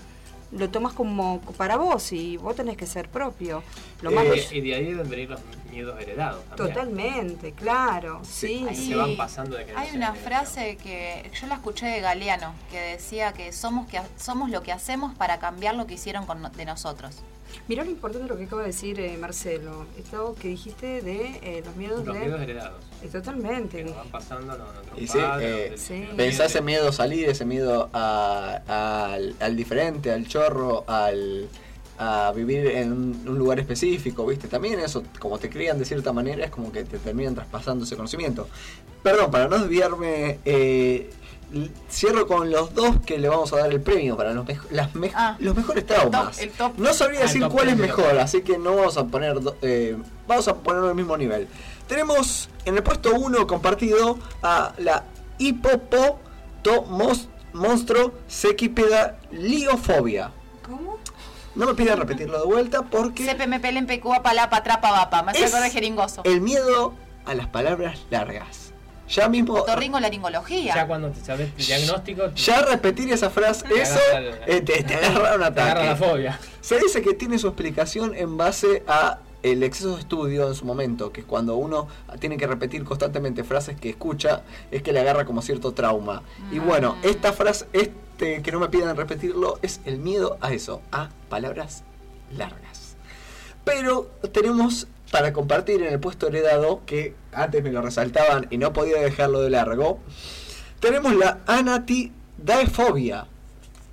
lo 0.51 0.69
tomas 0.69 0.93
como 0.93 1.39
para 1.57 1.77
vos 1.77 2.11
y 2.11 2.37
vos 2.37 2.55
tenés 2.55 2.77
que 2.77 2.85
ser 2.85 3.09
propio. 3.09 3.63
Lo 4.01 4.11
más 4.11 4.25
Eh, 4.25 4.47
y 4.51 4.61
de 4.61 4.75
ahí 4.75 4.85
deben 4.85 5.09
venir 5.09 5.29
los 5.29 5.39
miedos 5.71 5.99
heredados 6.01 6.43
también. 6.45 6.67
Totalmente, 6.73 7.51
claro, 7.53 8.21
sí, 8.23 8.65
Ahí 8.69 8.75
sí. 8.75 8.89
se 8.89 8.95
van 8.95 9.15
pasando 9.17 9.55
de 9.57 9.65
Hay 9.75 9.95
una 9.95 10.13
frase 10.13 10.77
que 10.77 11.29
yo 11.39 11.47
la 11.47 11.55
escuché 11.55 11.87
de 11.87 12.01
Galeano 12.01 12.53
que 12.69 12.79
decía 12.79 13.33
que 13.33 13.51
somos 13.53 13.87
que 13.87 13.99
somos 14.17 14.49
lo 14.51 14.61
que 14.61 14.71
hacemos 14.71 15.15
para 15.15 15.39
cambiar 15.39 15.75
lo 15.75 15.87
que 15.87 15.95
hicieron 15.95 16.25
con 16.25 16.41
de 16.51 16.65
nosotros. 16.65 17.15
Mirá 17.67 17.83
lo 17.83 17.91
importante 17.91 18.23
de 18.23 18.29
lo 18.29 18.37
que 18.37 18.45
acaba 18.45 18.61
de 18.61 18.67
decir 18.69 18.97
eh, 19.01 19.17
Marcelo, 19.17 19.85
esto 19.99 20.35
que 20.39 20.47
dijiste 20.47 21.01
de 21.01 21.39
eh, 21.43 21.61
los 21.65 21.75
miedos 21.75 22.05
Los 22.05 22.13
de... 22.15 22.21
miedos 22.21 22.41
heredados. 22.41 22.79
Eh, 23.03 23.07
Totalmente. 23.09 23.77
Que 23.79 23.83
nos 23.83 23.95
van 23.97 24.07
pasando 24.07 24.57
nuestros 24.57 24.97
Y 25.01 25.07
sí, 25.07 25.17
padres, 25.17 25.71
eh, 25.71 25.77
Sí. 25.77 26.09
Pensá 26.15 26.45
ese 26.45 26.61
miedo 26.61 26.89
a 26.89 26.93
salir, 26.93 27.27
ese 27.27 27.43
miedo 27.43 27.89
a- 27.91 29.11
al, 29.13 29.35
al 29.41 29.55
diferente, 29.57 30.11
al 30.13 30.27
chorro, 30.29 30.85
al, 30.87 31.49
a 32.03 32.31
vivir 32.31 32.65
en 32.65 32.91
un, 32.91 33.23
un 33.27 33.37
lugar 33.37 33.59
específico, 33.59 34.25
¿viste? 34.25 34.47
También 34.47 34.79
eso, 34.79 35.03
como 35.19 35.37
te 35.37 35.49
crían 35.51 35.77
de 35.77 35.85
cierta 35.85 36.11
manera, 36.11 36.43
es 36.45 36.49
como 36.51 36.71
que 36.71 36.83
te 36.83 36.97
terminan 36.97 37.35
traspasando 37.35 37.85
ese 37.85 37.95
conocimiento. 37.95 38.47
Perdón, 39.03 39.29
para 39.29 39.47
no 39.47 39.59
desviarme, 39.59 40.39
eh, 40.45 41.11
cierro 41.91 42.25
con 42.25 42.49
los 42.49 42.73
dos 42.73 42.95
que 43.05 43.19
le 43.19 43.27
vamos 43.29 43.53
a 43.53 43.57
dar 43.57 43.71
el 43.71 43.81
premio 43.81 44.17
para 44.17 44.33
los, 44.33 44.47
mejo- 44.47 44.65
las 44.71 44.93
mej- 44.95 45.11
Ah. 45.13 45.35
los 45.39 45.55
mejores 45.55 45.83
El 45.83 45.87
traumas. 45.87 46.37
top, 46.37 46.43
el 46.43 46.49
top. 46.51 46.73
No 46.77 46.93
sabría 46.93 47.19
Ah, 47.19 47.23
decir 47.23 47.45
cuál 47.49 47.69
es 47.69 47.77
mejor, 47.77 48.17
así 48.17 48.41
que 48.41 48.57
no 48.57 48.75
vamos 48.77 48.97
a 48.97 49.05
poner, 49.05 49.37
eh, 49.61 49.95
vamos 50.27 50.47
a 50.47 50.55
ponerlo 50.55 50.89
al 50.89 50.95
mismo 50.95 51.15
nivel. 51.17 51.47
Tenemos 51.87 52.49
en 52.65 52.77
el 52.77 52.83
puesto 52.83 53.13
1 53.13 53.45
compartido 53.45 54.17
a 54.41 54.73
la 54.79 55.03
hipopoto 55.37 56.83
monstruo 57.53 58.13
sequipeda 58.27 59.19
liofobia. 59.31 60.31
¿Cómo? 60.65 60.97
No 61.55 61.65
me 61.65 61.73
pidan 61.73 61.99
repetirlo 61.99 62.39
de 62.39 62.45
vuelta 62.45 62.83
porque 62.83 63.25
CPM 63.25 63.59
pelen 63.59 63.85
pecua 63.85 64.23
palapa 64.23 64.63
trapa 64.63 64.91
bapa. 64.91 65.23
Me 65.23 65.31
acordar 65.31 65.63
de 65.63 65.69
jeringoso. 65.69 66.21
el 66.23 66.41
miedo 66.41 66.93
a 67.25 67.33
las 67.35 67.47
palabras 67.47 67.99
largas. 68.09 68.71
Ya 69.09 69.27
mismo, 69.27 69.61
Torringo 69.63 69.99
laringología. 69.99 70.73
Ya 70.73 70.87
cuando 70.87 71.09
te 71.09 71.19
sabes 71.19 71.49
el 71.57 71.65
diagnóstico, 71.65 72.31
ya 72.33 72.61
repetir 72.61 73.11
esa 73.11 73.29
frase, 73.29 73.67
Te 73.67 73.81
eso 73.81 73.99
agarra 74.09 74.45
el- 74.45 74.53
eh, 74.55 74.61
te, 74.61 74.83
te 74.83 74.95
agarra 74.95 75.35
un 75.35 75.53
te 75.53 75.61
agarra 75.61 75.83
la 75.83 75.91
ataque. 75.91 76.05
fobia. 76.09 76.39
Se 76.61 76.79
dice 76.79 77.01
que 77.01 77.13
tiene 77.13 77.37
su 77.37 77.47
explicación 77.47 78.15
en 78.15 78.37
base 78.37 78.83
a 78.87 79.19
el 79.43 79.63
exceso 79.63 79.95
de 79.95 80.01
estudio 80.01 80.47
en 80.47 80.55
su 80.55 80.63
momento, 80.65 81.11
que 81.11 81.21
es 81.21 81.25
cuando 81.27 81.55
uno 81.57 81.87
tiene 82.19 82.37
que 82.37 82.47
repetir 82.47 82.85
constantemente 82.85 83.43
frases 83.43 83.77
que 83.77 83.89
escucha, 83.89 84.43
es 84.69 84.81
que 84.81 84.93
le 84.93 85.01
agarra 85.01 85.25
como 85.25 85.41
cierto 85.41 85.73
trauma. 85.73 86.21
Y 86.51 86.59
bueno, 86.59 86.95
Mm. 87.03 87.07
esta 87.07 87.33
frase, 87.33 87.65
este 88.21 88.41
que 88.43 88.51
no 88.51 88.59
me 88.59 88.69
pidan 88.69 88.95
repetirlo, 88.95 89.57
es 89.61 89.81
el 89.85 89.97
miedo 89.97 90.37
a 90.41 90.53
eso, 90.53 90.81
a 90.91 91.09
palabras 91.29 91.83
largas. 92.35 92.95
Pero 93.65 94.09
tenemos 94.31 94.87
para 95.11 95.33
compartir 95.33 95.81
en 95.81 95.91
el 95.93 95.99
puesto 95.99 96.27
heredado, 96.27 96.81
que 96.85 97.15
antes 97.33 97.63
me 97.63 97.71
lo 97.71 97.81
resaltaban 97.81 98.47
y 98.49 98.57
no 98.57 98.71
podía 98.73 99.01
dejarlo 99.01 99.41
de 99.41 99.49
largo, 99.49 99.99
tenemos 100.79 101.15
la 101.15 101.39
anatidaefobia. 101.47 103.27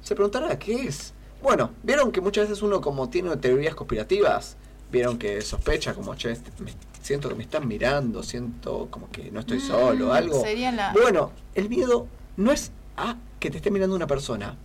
Se 0.03 0.15
preguntará, 0.15 0.59
¿qué 0.59 0.87
es? 0.87 1.13
Bueno, 1.43 1.71
vieron 1.83 2.13
que 2.13 2.21
muchas 2.21 2.49
veces 2.49 2.63
uno 2.63 2.81
como 2.81 3.09
tiene 3.11 3.37
teorías 3.37 3.75
conspirativas, 3.75 4.57
vieron 4.93 5.19
que 5.19 5.41
sospecha 5.41 5.93
como, 5.95 6.15
che, 6.15 6.33
este- 6.33 6.51
me- 6.63 6.73
siento 7.03 7.29
que 7.29 7.35
me 7.35 7.43
están 7.45 7.67
mirando, 7.67 8.23
siento 8.23 8.89
como 8.91 9.11
que 9.11 9.31
no 9.31 9.41
estoy 9.41 9.59
Mm, 9.59 9.67
solo, 9.67 10.13
algo. 10.13 10.41
sería 10.43 10.71
la- 10.73 10.93
Bueno, 10.93 11.33
el 11.55 11.69
miedo 11.69 12.07
no 12.37 12.53
es 12.53 12.71
a 12.97 13.17
que 13.39 13.51
te 13.51 13.57
esté 13.59 13.71
mirando 13.71 13.95
una 13.97 14.07
persona, 14.07 14.57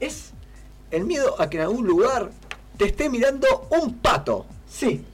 es 0.00 0.32
el 0.90 1.04
miedo 1.04 1.40
a 1.40 1.48
que 1.50 1.56
en 1.58 1.62
algún 1.64 1.86
lugar 1.86 2.30
te 2.76 2.86
esté 2.86 3.08
mirando 3.08 3.66
un 3.70 3.94
pato. 3.98 4.46
Sí, 4.68 5.04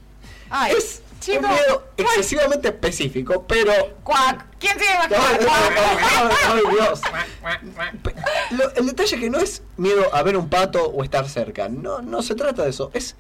Ay, 0.51 0.75
es 0.77 1.03
chico, 1.21 1.41
un 1.47 1.49
miedo 1.53 1.89
excesivamente 1.97 2.69
específico, 2.69 3.45
pero 3.47 3.73
cuac. 4.05 4.47
¿Quién 4.59 4.79
se 4.79 4.85
llama 4.87 5.05
Ay, 5.11 5.37
ay, 5.39 5.45
cuac? 5.45 5.73
ay, 5.81 6.37
ay, 6.49 6.63
Dios. 6.73 7.01
Lo- 8.51 8.75
el 8.75 8.87
detalle 8.87 9.15
es 9.15 9.21
que 9.21 9.31
no 9.31 9.39
es 9.39 9.63
miedo 9.77 10.15
a 10.15 10.23
ver 10.23 10.37
un 10.37 10.49
pato 10.49 10.85
o 10.87 11.05
estar 11.05 11.29
cerca. 11.29 11.69
No, 11.69 12.01
no 12.03 12.23
se 12.23 12.35
trata 12.35 12.63
de 12.65 12.71
eso. 12.71 12.91
Es 12.95 13.15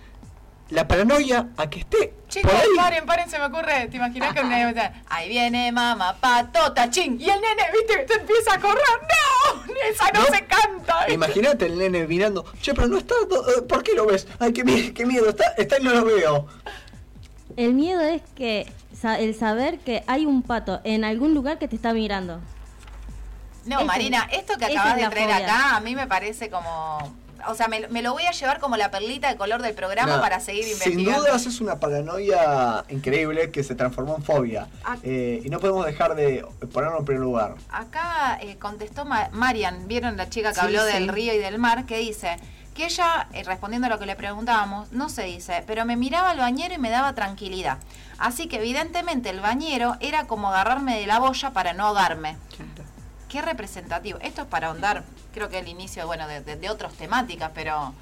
la 0.71 0.87
paranoia 0.87 1.49
a 1.57 1.71
que 1.71 1.80
esté 1.80 2.12
Chicos, 2.28 2.50
por 2.50 2.61
ahí. 2.61 2.68
paren, 2.76 3.07
paren, 3.07 3.30
se 3.30 3.38
me 3.38 3.47
ocurre. 3.47 3.87
¿Te 3.88 3.97
imaginas 3.97 4.35
que 4.35 4.40
un 4.40 4.49
nene 4.50 4.92
ahí 5.09 5.28
viene 5.28 5.73
mamá 5.73 6.16
patota, 6.21 6.90
ching? 6.90 7.18
Y 7.21 7.28
el 7.30 7.40
nene, 7.40 7.62
viste, 7.73 8.04
te 8.04 8.14
empieza 8.21 8.54
a 8.54 8.61
correr. 8.61 8.83
¡No! 9.02 9.62
Esa 9.90 10.11
no, 10.12 10.21
¿No? 10.21 10.26
se 10.26 10.45
canta. 10.47 10.98
Imagínate 11.12 11.67
el 11.67 11.79
nene 11.79 12.07
mirando, 12.07 12.45
che, 12.61 12.75
pero 12.75 12.88
no 12.88 12.99
está, 12.99 13.15
eh, 13.15 13.62
¿por 13.62 13.83
qué 13.83 13.95
lo 13.95 14.07
ves? 14.07 14.27
Ay, 14.38 14.53
qué, 14.53 14.93
qué 14.93 15.07
miedo, 15.07 15.29
está, 15.29 15.49
está 15.57 15.79
y 15.79 15.85
no 15.85 15.93
lo 15.93 16.05
veo. 16.05 16.47
El 17.57 17.75
miedo 17.75 18.00
es 18.00 18.23
que 18.37 18.71
el 19.19 19.35
saber 19.35 19.79
que 19.79 20.03
hay 20.07 20.27
un 20.27 20.43
pato 20.43 20.81
en 20.85 21.05
algún 21.05 21.35
lugar 21.35 21.59
que 21.59 21.69
te 21.69 21.77
está 21.77 21.93
mirando. 21.93 22.41
No, 23.67 23.85
Marina, 23.85 24.29
esto 24.33 24.57
que 24.59 24.67
acabas 24.67 24.97
es 24.97 25.05
de 25.05 25.11
traer 25.11 25.31
fobia. 25.31 25.37
acá 25.37 25.77
a 25.77 25.81
mí 25.81 25.95
me 25.95 26.07
parece 26.07 26.49
como... 26.50 26.99
O 27.49 27.55
sea, 27.55 27.67
me, 27.69 27.88
me 27.88 28.02
lo 28.02 28.12
voy 28.12 28.25
a 28.25 28.33
llevar 28.33 28.61
como 28.61 28.76
la 28.76 28.90
perlita 28.90 29.28
de 29.28 29.37
color 29.37 29.62
del 29.62 29.75
programa 29.75 30.17
No, 30.17 30.21
para 30.21 30.38
seguir 30.38 30.64
Sin 30.64 30.73
investigando. 30.75 31.21
dudas 31.23 31.47
es 31.47 31.61
una 31.61 31.81
paranoia 31.81 32.85
increíble 32.90 33.50
que 33.50 33.64
se 33.64 33.75
transformó 33.75 34.17
en 34.17 34.23
fobia. 34.23 34.69
Ah. 34.85 34.97
Eh, 35.02 35.40
y 35.45 35.49
no 35.49 35.59
podemos 35.59 35.87
dejar 35.87 36.14
de 36.14 36.45
ponerlo 36.73 36.99
en 36.99 37.05
primer 37.07 37.23
lugar. 37.23 37.55
Acá 37.71 38.38
eh, 38.43 38.57
contestó 38.59 39.05
Ma- 39.07 39.31
Marian, 39.33 39.88
¿vieron 39.88 40.17
la 40.17 40.28
chica 40.28 40.50
que 40.50 40.57
Sí, 40.57 40.61
habló 40.61 40.85
sí. 40.87 40.93
del 40.93 41.09
río 41.09 41.33
y 41.35 41.38
del 41.38 41.59
mar? 41.59 41.87
Que 41.87 41.97
dice 41.99 42.37
que 42.75 42.85
ella, 42.85 43.26
eh, 43.33 43.43
respondiendo 43.45 43.87
a 43.87 43.90
lo 43.90 43.99
que 43.99 44.07
le 44.07 44.14
preguntábamos, 44.14 44.93
no 44.93 45.09
se 45.09 45.25
dice, 45.25 45.64
pero 45.67 45.85
me 45.85 45.97
miraba 45.97 46.31
al 46.31 46.38
bañero 46.38 46.75
y 46.75 46.78
me 46.78 46.90
daba 46.90 47.14
tranquilidad. 47.14 47.78
Así 48.19 48.47
que 48.47 48.57
evidentemente 48.59 49.31
el 49.31 49.40
bañero 49.40 49.97
era 50.00 50.26
como 50.26 50.49
agarrarme 50.49 51.00
de 51.00 51.07
la 51.07 51.19
boya 51.19 51.50
para 51.52 51.73
no 51.73 51.87
ahogarme. 51.87 52.37
Qué 53.28 53.42
representativo. 53.42 54.18
Esto 54.23 54.42
es 54.42 54.49
para 54.49 54.68
ahondar, 54.68 55.04
creo 55.35 55.49
que 55.50 55.58
el 55.58 55.68
inicio, 55.68 56.06
bueno, 56.06 56.26
de, 56.26 56.40
de- 56.40 56.56
de 56.56 56.70
otras 56.70 56.94
temáticas, 56.94 57.50
pero 57.54 57.92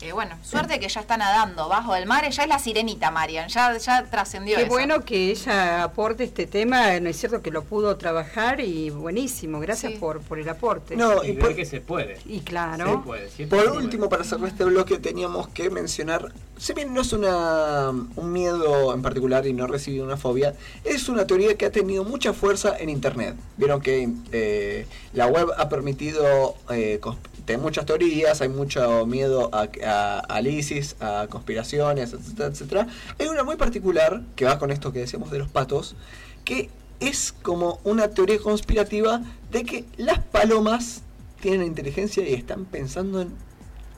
eh, 0.00 0.12
bueno, 0.12 0.36
suerte 0.42 0.78
que 0.78 0.88
ya 0.88 1.00
está 1.00 1.16
nadando 1.16 1.68
bajo 1.68 1.94
el 1.94 2.06
mar, 2.06 2.24
ella 2.24 2.42
es 2.42 2.48
la 2.48 2.58
sirenita, 2.58 3.10
Marian, 3.10 3.48
ya, 3.48 3.76
ya 3.76 4.04
trascendió 4.04 4.56
Qué 4.56 4.62
eso. 4.62 4.70
bueno 4.70 5.04
que 5.04 5.30
ella 5.30 5.82
aporte 5.82 6.24
este 6.24 6.46
tema, 6.46 6.98
no 7.00 7.08
es 7.08 7.16
cierto 7.18 7.42
que 7.42 7.50
lo 7.50 7.64
pudo 7.64 7.96
trabajar 7.96 8.60
y 8.60 8.90
buenísimo, 8.90 9.60
gracias 9.60 9.92
Sí. 9.92 9.98
por, 9.98 10.20
por 10.20 10.38
el 10.38 10.48
aporte. 10.48 10.96
No, 10.96 11.22
Y 11.24 11.28
y 11.28 11.32
ver 11.32 11.40
por, 11.46 11.54
que 11.56 11.64
se 11.64 11.80
puede. 11.80 12.18
Y 12.26 12.38
Se 12.38 12.44
claro, 12.44 13.02
puede. 13.04 13.26
por 13.28 13.36
se 13.36 13.46
puede. 13.46 13.70
último, 13.70 14.08
para 14.08 14.24
cerrar 14.24 14.48
este 14.48 14.64
bloque, 14.64 14.98
teníamos 14.98 15.48
que 15.48 15.70
mencionar, 15.70 16.32
si 16.58 16.72
bien 16.74 16.92
no 16.94 17.00
es 17.00 17.12
una, 17.12 17.90
un 17.90 18.32
miedo 18.32 18.92
en 18.94 19.02
particular 19.02 19.46
y 19.46 19.52
no 19.52 19.66
recibe 19.66 20.02
una 20.02 20.16
fobia, 20.16 20.54
es 20.84 21.08
una 21.08 21.26
teoría 21.26 21.56
que 21.56 21.66
ha 21.66 21.70
tenido 21.72 22.04
mucha 22.04 22.32
fuerza 22.32 22.76
en 22.78 22.88
Internet. 22.90 23.34
Vieron 23.56 23.80
que 23.80 24.08
eh, 24.32 24.86
la 25.12 25.26
web 25.26 25.48
ha 25.56 25.68
permitido 25.68 26.56
eh, 26.70 27.00
cons- 27.48 27.56
tener 27.56 27.62
muchas 27.62 27.86
teorías, 27.86 28.40
hay 28.42 28.48
mucho 28.50 29.06
miedo 29.06 29.48
a, 29.52 29.68
a, 29.86 30.18
al 30.20 30.46
ISIS, 30.46 30.96
a 31.00 31.26
conspiraciones, 31.30 32.12
etcétera, 32.12 32.48
etcétera. 32.48 32.86
Hay 33.18 33.26
una 33.28 33.42
muy 33.42 33.56
particular, 33.56 34.22
que 34.36 34.44
va 34.44 34.58
con 34.58 34.70
esto 34.70 34.92
que 34.92 34.98
decíamos 35.00 35.30
de 35.30 35.38
los 35.38 35.48
patos, 35.48 35.96
que 36.44 36.68
es 37.00 37.32
como 37.42 37.80
una 37.84 38.08
teoría 38.08 38.38
conspirativa 38.38 39.22
de 39.50 39.64
que 39.64 39.84
las 39.96 40.18
palomas 40.18 41.02
tienen 41.40 41.66
inteligencia 41.66 42.28
y 42.28 42.34
están 42.34 42.64
pensando 42.66 43.22
en 43.22 43.30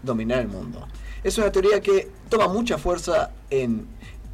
dominar 0.03 0.41
el 0.41 0.49
mundo. 0.49 0.87
Es 1.25 1.37
una 1.39 1.51
teoría 1.51 1.81
que 1.81 2.09
toma 2.29 2.47
mucha 2.49 2.79
fuerza 2.79 3.31
en 3.51 3.87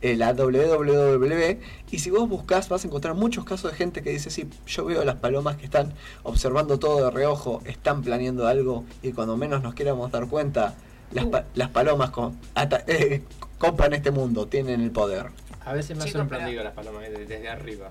eh, 0.03 0.17
la 0.17 0.33
WWW 0.35 1.59
y 1.91 1.99
si 1.99 2.11
vos 2.11 2.29
buscas 2.29 2.69
vas 2.69 2.85
a 2.85 2.87
encontrar 2.88 3.15
muchos 3.15 3.45
casos 3.45 3.71
de 3.73 3.76
gente 3.76 4.03
que 4.03 4.11
dice, 4.11 4.31
sí, 4.31 4.49
yo 4.67 4.85
veo 4.85 5.05
las 5.05 5.17
palomas 5.17 5.57
que 5.57 5.65
están 5.65 5.93
observando 6.23 6.79
todo 6.79 7.05
de 7.05 7.11
reojo, 7.11 7.62
están 7.65 8.03
planeando 8.03 8.47
algo 8.47 8.85
y 9.03 9.12
cuando 9.12 9.37
menos 9.37 9.62
nos 9.62 9.75
queramos 9.75 10.11
dar 10.12 10.26
cuenta, 10.29 10.75
las, 11.12 11.25
pa- 11.26 11.45
las 11.55 11.71
palomas 11.71 12.11
con- 12.11 12.37
eh, 12.88 13.23
compran 13.59 13.95
este 13.95 14.11
mundo, 14.11 14.47
tienen 14.47 14.81
el 14.81 14.91
poder. 14.91 15.26
A 15.65 15.73
veces 15.73 15.97
me 15.97 16.05
ha 16.05 16.07
sorprendido 16.29 16.62
las 16.62 16.75
palomas 16.75 17.03
desde, 17.03 17.26
desde 17.26 17.49
arriba. 17.49 17.91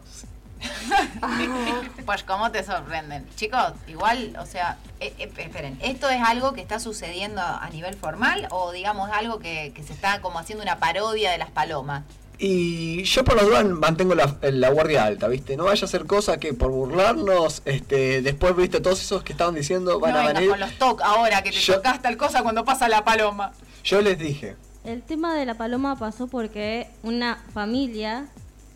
Pues 2.05 2.23
cómo 2.23 2.51
te 2.51 2.63
sorprenden. 2.63 3.25
Chicos, 3.35 3.73
igual, 3.87 4.37
o 4.39 4.45
sea, 4.45 4.77
eh, 4.99 5.13
eh, 5.17 5.31
esperen, 5.37 5.77
¿esto 5.81 6.07
es 6.09 6.21
algo 6.21 6.53
que 6.53 6.61
está 6.61 6.79
sucediendo 6.79 7.41
a 7.41 7.67
nivel 7.71 7.95
formal 7.95 8.47
o 8.51 8.71
digamos 8.71 9.09
algo 9.11 9.39
que, 9.39 9.71
que 9.75 9.81
se 9.83 9.93
está 9.93 10.21
como 10.21 10.37
haciendo 10.39 10.63
una 10.63 10.77
parodia 10.77 11.31
de 11.31 11.37
las 11.39 11.49
palomas? 11.49 12.03
Y 12.37 13.01
yo 13.05 13.23
por 13.23 13.37
las 13.37 13.45
dudas 13.45 13.65
mantengo 13.65 14.13
la, 14.13 14.35
la 14.41 14.69
guardia 14.69 15.05
alta, 15.05 15.27
¿viste? 15.29 15.55
No 15.57 15.63
vaya 15.65 15.85
a 15.85 15.87
ser 15.87 16.05
cosa 16.05 16.37
que 16.37 16.53
por 16.53 16.69
burlarnos, 16.69 17.61
este, 17.65 18.21
después, 18.21 18.55
¿viste? 18.55 18.81
Todos 18.81 19.01
esos 19.01 19.23
que 19.23 19.31
estaban 19.31 19.55
diciendo 19.55 19.99
van 19.99 20.11
no 20.13 20.19
a 20.19 20.33
venir. 20.33 20.49
con 20.49 20.59
los 20.59 20.73
toc 20.77 21.01
ahora 21.01 21.41
que 21.41 21.51
te 21.51 21.59
Yo- 21.59 21.75
tocas 21.77 22.01
tal 22.01 22.17
cosa 22.17 22.43
cuando 22.43 22.65
pasa 22.65 22.87
la 22.89 23.03
paloma. 23.05 23.53
Yo 23.83 24.01
les 24.01 24.19
dije, 24.19 24.57
El 24.83 25.01
tema 25.01 25.33
de 25.33 25.45
la 25.45 25.55
paloma 25.55 25.95
pasó 25.97 26.27
porque 26.27 26.87
una 27.03 27.39
familia 27.53 28.25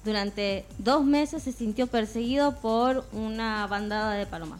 durante 0.05 0.65
dos 0.77 1.03
meses 1.03 1.43
se 1.43 1.51
sintió 1.51 1.87
perseguido 1.87 2.55
por 2.59 3.05
una 3.11 3.65
bandada 3.67 4.13
de 4.13 4.25
palomas. 4.25 4.59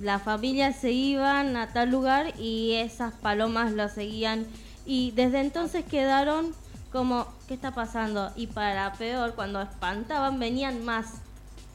Las 0.00 0.22
familias 0.22 0.76
se 0.76 0.90
iban 0.90 1.56
a 1.56 1.72
tal 1.72 1.90
lugar 1.90 2.34
y 2.38 2.72
esas 2.74 3.14
palomas 3.14 3.72
lo 3.72 3.88
seguían 3.88 4.46
y 4.84 5.12
desde 5.12 5.40
entonces 5.40 5.84
quedaron 5.84 6.52
como, 6.90 7.26
¿qué 7.48 7.54
está 7.54 7.70
pasando? 7.72 8.32
Y 8.36 8.48
para 8.48 8.92
peor, 8.94 9.34
cuando 9.34 9.60
espantaban 9.62 10.38
venían 10.38 10.84
más. 10.84 11.06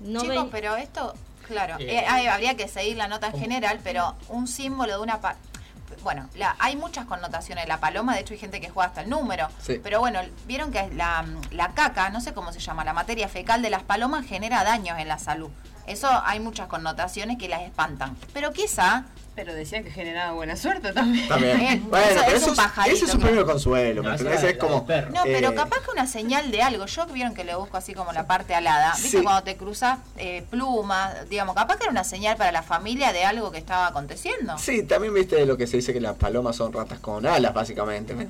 No 0.01 0.21
Chicos, 0.21 0.35
ven- 0.35 0.49
pero 0.49 0.75
esto, 0.75 1.13
claro, 1.47 1.75
Eh, 1.79 1.99
eh, 2.05 2.29
habría 2.29 2.55
que 2.55 2.67
seguir 2.67 2.97
la 2.97 3.07
nota 3.07 3.27
en 3.27 3.39
general, 3.39 3.79
pero 3.83 4.15
un 4.29 4.47
símbolo 4.47 4.93
de 4.97 5.03
una... 5.03 5.19
bueno, 6.03 6.29
la, 6.35 6.55
hay 6.59 6.75
muchas 6.75 7.05
connotaciones. 7.05 7.67
La 7.67 7.79
paloma, 7.79 8.15
de 8.15 8.21
hecho, 8.21 8.33
hay 8.33 8.39
gente 8.39 8.61
que 8.61 8.69
juega 8.69 8.89
hasta 8.89 9.01
el 9.01 9.09
número. 9.09 9.47
Sí. 9.61 9.79
Pero 9.81 9.99
bueno, 9.99 10.19
vieron 10.45 10.71
que 10.71 10.89
la, 10.93 11.25
la 11.51 11.73
caca, 11.73 12.09
no 12.09 12.21
sé 12.21 12.33
cómo 12.33 12.51
se 12.51 12.59
llama, 12.59 12.83
la 12.83 12.93
materia 12.93 13.27
fecal 13.27 13.61
de 13.61 13.69
las 13.69 13.83
palomas 13.83 14.25
genera 14.25 14.63
daños 14.63 14.99
en 14.99 15.07
la 15.07 15.19
salud. 15.19 15.49
Eso 15.89 16.07
hay 16.23 16.39
muchas 16.39 16.67
connotaciones 16.67 17.37
que 17.37 17.47
las 17.49 17.61
espantan. 17.63 18.15
Pero 18.33 18.51
quizá... 18.51 19.05
Pero 19.35 19.53
decían 19.53 19.85
que 19.85 19.91
generaba 19.91 20.33
buena 20.33 20.57
suerte 20.57 20.91
también. 20.91 21.25
también. 21.29 21.89
Bueno, 21.89 22.05
eso 22.07 22.21
pero 22.25 22.35
es 22.35 22.43
un 22.43 22.49
eso 22.51 22.55
pajarito, 22.61 22.95
ese 22.97 23.05
es 23.05 23.13
un 23.13 23.21
premio 23.21 23.45
consuelo, 23.45 24.03
¿me 24.03 24.09
No, 24.09 24.15
era 24.15 24.33
Es 24.33 24.43
la 24.43 24.57
como. 24.57 24.85
No, 25.13 25.23
pero 25.23 25.51
eh, 25.51 25.55
capaz 25.55 25.77
que 25.85 25.91
una 25.91 26.07
señal 26.07 26.51
de 26.51 26.61
algo. 26.61 26.85
Yo 26.87 27.05
vieron 27.05 27.33
que 27.33 27.45
le 27.45 27.55
busco 27.55 27.77
así 27.77 27.93
como 27.93 28.11
la 28.11 28.27
parte 28.27 28.53
alada. 28.53 28.91
¿Viste 28.95 29.19
Sí. 29.19 29.23
cuando 29.23 29.43
te 29.43 29.55
cruzas 29.55 29.99
eh, 30.17 30.43
plumas? 30.49 31.29
Digamos, 31.29 31.55
capaz 31.55 31.77
que 31.77 31.83
era 31.83 31.91
una 31.91 32.03
señal 32.03 32.35
para 32.35 32.51
la 32.51 32.63
familia 32.63 33.13
de 33.13 33.23
algo 33.23 33.49
que 33.49 33.59
estaba 33.59 33.87
aconteciendo. 33.87 34.57
Sí, 34.57 34.83
también 34.83 35.13
viste 35.13 35.45
lo 35.45 35.55
que 35.55 35.67
se 35.67 35.77
dice 35.77 35.93
que 35.93 36.01
las 36.01 36.17
palomas 36.17 36.57
son 36.57 36.73
ratas 36.73 36.99
con 36.99 37.25
alas, 37.25 37.53
básicamente. 37.53 38.15
¿Me, 38.15 38.27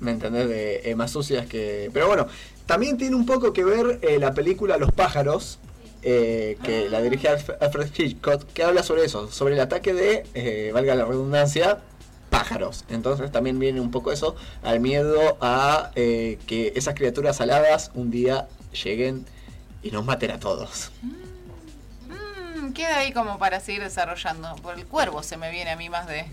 me 0.00 0.10
entendés? 0.10 0.48
De, 0.48 0.90
eh, 0.90 0.96
más 0.96 1.12
sucias 1.12 1.46
que. 1.46 1.88
Pero 1.94 2.08
bueno, 2.08 2.26
también 2.66 2.98
tiene 2.98 3.14
un 3.14 3.26
poco 3.26 3.52
que 3.52 3.62
ver 3.62 4.00
eh, 4.02 4.18
la 4.18 4.32
película 4.34 4.76
Los 4.76 4.90
pájaros. 4.90 5.60
Eh, 6.02 6.56
que 6.62 6.88
la 6.88 7.00
dirige 7.00 7.28
Alf- 7.28 7.56
Alfred 7.60 7.88
Hitchcock, 7.96 8.44
que 8.52 8.62
habla 8.64 8.82
sobre 8.82 9.04
eso, 9.04 9.30
sobre 9.30 9.54
el 9.54 9.60
ataque 9.60 9.92
de, 9.94 10.24
eh, 10.34 10.70
valga 10.72 10.94
la 10.94 11.04
redundancia, 11.04 11.78
pájaros. 12.30 12.84
Entonces 12.88 13.32
también 13.32 13.58
viene 13.58 13.80
un 13.80 13.90
poco 13.90 14.12
eso, 14.12 14.36
al 14.62 14.80
miedo 14.80 15.38
a 15.40 15.90
eh, 15.94 16.38
que 16.46 16.72
esas 16.76 16.94
criaturas 16.94 17.40
aladas 17.40 17.90
un 17.94 18.10
día 18.10 18.48
lleguen 18.84 19.24
y 19.82 19.90
nos 19.90 20.04
maten 20.04 20.30
a 20.30 20.38
todos. 20.40 20.90
Mm, 21.02 22.72
queda 22.72 22.98
ahí 22.98 23.12
como 23.12 23.38
para 23.38 23.60
seguir 23.60 23.82
desarrollando. 23.82 24.54
Por 24.56 24.78
el 24.78 24.86
cuervo 24.86 25.22
se 25.22 25.36
me 25.36 25.50
viene 25.50 25.70
a 25.70 25.76
mí 25.76 25.88
más 25.88 26.06
de, 26.06 26.26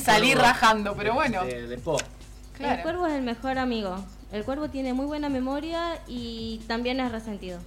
salir 0.00 0.34
cuervo 0.34 0.48
rajando, 0.48 0.94
pero 0.96 1.14
bueno. 1.14 1.44
De, 1.44 1.66
de 1.66 1.78
Po. 1.78 1.98
El 2.58 2.82
cuervo 2.82 3.06
es 3.06 3.14
el 3.14 3.22
mejor 3.22 3.58
amigo. 3.58 4.04
El 4.32 4.44
cuervo 4.44 4.68
tiene 4.68 4.92
muy 4.92 5.06
buena 5.06 5.28
memoria 5.28 5.98
y 6.06 6.60
también 6.68 7.00
es 7.00 7.10
resentido. 7.10 7.58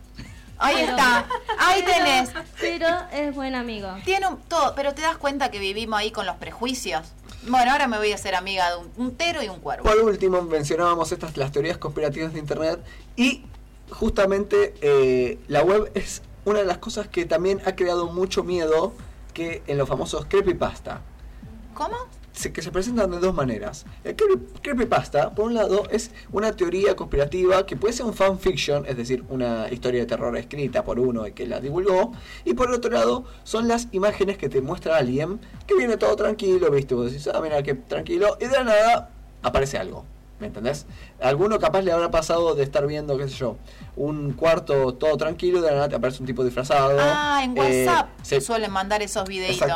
Ahí 0.63 0.76
Pero- 0.78 0.89
está, 0.91 1.26
ahí 1.60 1.84
pero- 1.86 1.97
tenés. 1.97 2.30
Pero 2.60 2.88
es 3.12 3.36
buen 3.36 3.54
amigo. 3.56 3.89
Tiene 4.06 4.28
un, 4.28 4.38
todo, 4.43 4.73
pero 4.76 4.93
te 4.93 5.02
das 5.02 5.17
cuenta 5.17 5.52
que 5.52 5.60
vivimos 5.60 5.99
ahí 5.99 6.12
con 6.12 6.26
los 6.26 6.38
prejuicios. 6.38 7.02
Bueno, 7.47 7.71
ahora 7.73 7.88
me 7.88 7.97
voy 7.97 8.12
a 8.13 8.15
hacer 8.15 8.36
amiga 8.36 8.69
de 8.71 8.78
un, 8.78 8.91
un 8.95 9.15
tero 9.15 9.43
y 9.43 9.49
un 9.49 9.60
cuervo. 9.60 9.84
Por 9.84 9.99
último, 9.99 10.41
mencionábamos 10.41 11.12
estas 11.12 11.36
las 11.36 11.52
teorías 11.52 11.78
conspirativas 11.78 12.32
de 12.34 12.39
Internet 12.39 12.80
y 13.17 13.43
justamente 13.89 14.73
eh, 14.82 15.39
la 15.47 15.62
web 15.63 15.91
es 15.93 16.21
una 16.45 16.60
de 16.60 16.65
las 16.65 16.78
cosas 16.78 17.08
que 17.08 17.26
también 17.26 17.62
ha 17.65 17.76
creado 17.76 18.08
mucho 18.08 18.43
miedo 18.43 18.93
que 19.34 19.62
en 19.67 19.78
los 19.78 19.88
famosos 19.89 20.26
creepypasta, 20.28 21.02
¿Cómo? 21.73 21.95
Se- 22.34 22.52
que 22.52 22.62
se 22.62 22.72
presentan 22.72 23.10
de 23.12 23.19
dos 23.19 23.34
maneras. 23.34 23.86
El 24.04 24.15
creepy- 24.17 24.60
creepypasta, 24.62 25.34
por 25.36 25.46
un 25.46 25.54
lado, 25.54 25.84
es 25.91 26.12
una 26.32 26.52
teoría 26.52 26.96
conspirativa 26.96 27.65
que 27.65 27.78
puede 27.78 27.93
ser 27.93 28.06
un 28.06 28.13
fanfiction, 28.13 28.86
es 28.86 28.98
decir, 28.98 29.24
una 29.30 29.67
historia 29.72 30.02
de 30.02 30.06
terror 30.08 30.36
escrita 30.36 30.84
por 30.84 31.00
uno 31.00 31.26
y 31.28 31.32
que 31.32 31.48
la 31.48 31.60
divulgó, 31.60 32.12
y 32.43 32.54
por 32.56 32.72
otro 32.72 32.91
lado, 32.91 33.24
son 33.43 33.67
las 33.67 33.88
imágenes 33.91 34.38
que 34.38 34.50
te 34.50 34.62
muestra 34.62 34.98
alguien 34.98 35.39
que 35.67 35.76
viene 35.76 35.96
todo 35.98 36.15
tranquilo, 36.15 36.69
¿viste? 36.72 36.96
Vos 36.96 37.12
decís, 37.12 37.30
ah, 37.34 37.39
mira, 37.41 37.62
qué 37.63 37.76
tranquilo, 37.76 38.36
y 38.41 38.46
de 38.46 38.52
la 38.52 38.63
nada 38.63 39.10
aparece 39.43 39.78
algo. 39.78 40.06
¿Me 40.39 40.48
entendés? 40.48 40.88
A 41.22 41.30
alguno 41.30 41.58
capaz 41.60 41.84
le 41.84 41.91
habrá 41.93 42.12
pasado 42.12 42.54
de 42.56 42.63
estar 42.63 42.86
viendo, 42.86 43.17
qué 43.17 43.30
sé 43.30 43.36
yo, 43.36 43.56
un 43.96 44.34
cuarto 44.34 44.93
todo 44.96 45.15
tranquilo 45.15 45.60
y 45.60 45.62
de 45.62 45.67
la 45.67 45.74
nada 45.76 45.89
te 45.89 45.96
aparece 45.96 46.22
un 46.22 46.26
tipo 46.28 46.43
disfrazado. 46.43 46.98
Ah, 47.00 47.41
en 47.43 47.56
eh, 47.56 47.86
WhatsApp 47.86 48.10
se- 48.24 48.41
suelen 48.41 48.72
mandar 48.72 49.02
esos 49.04 49.26
videitos. 49.30 49.67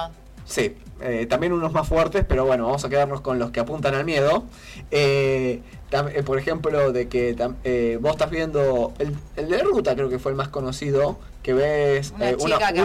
Sí, 0.48 0.78
eh, 1.02 1.26
también 1.30 1.52
unos 1.52 1.74
más 1.74 1.88
fuertes, 1.88 2.24
pero 2.28 2.46
bueno, 2.46 2.66
vamos 2.66 2.84
a 2.86 2.90
quedarnos 2.90 3.20
con 3.22 3.38
los 3.38 3.52
que 3.52 3.60
apuntan 3.60 3.94
al 3.96 4.06
miedo. 4.06 4.46
Eh, 4.92 5.62
tam- 5.92 6.10
eh, 6.14 6.24
por 6.24 6.40
ejemplo, 6.40 6.94
de 6.94 7.10
que 7.10 7.36
tam- 7.36 7.56
eh, 7.66 7.98
vos 8.02 8.12
estás 8.12 8.30
viendo 8.30 8.94
el, 8.98 9.14
el 9.36 9.50
de 9.50 9.60
ruta, 9.60 9.94
creo 9.96 10.10
que 10.10 10.20
fue 10.20 10.32
el 10.32 10.38
más 10.38 10.48
conocido, 10.48 11.20
que 11.44 11.54
ves 11.54 12.14
Una 12.16 12.30
eh, 12.30 12.38
chica 12.38 12.72
que 12.74 12.82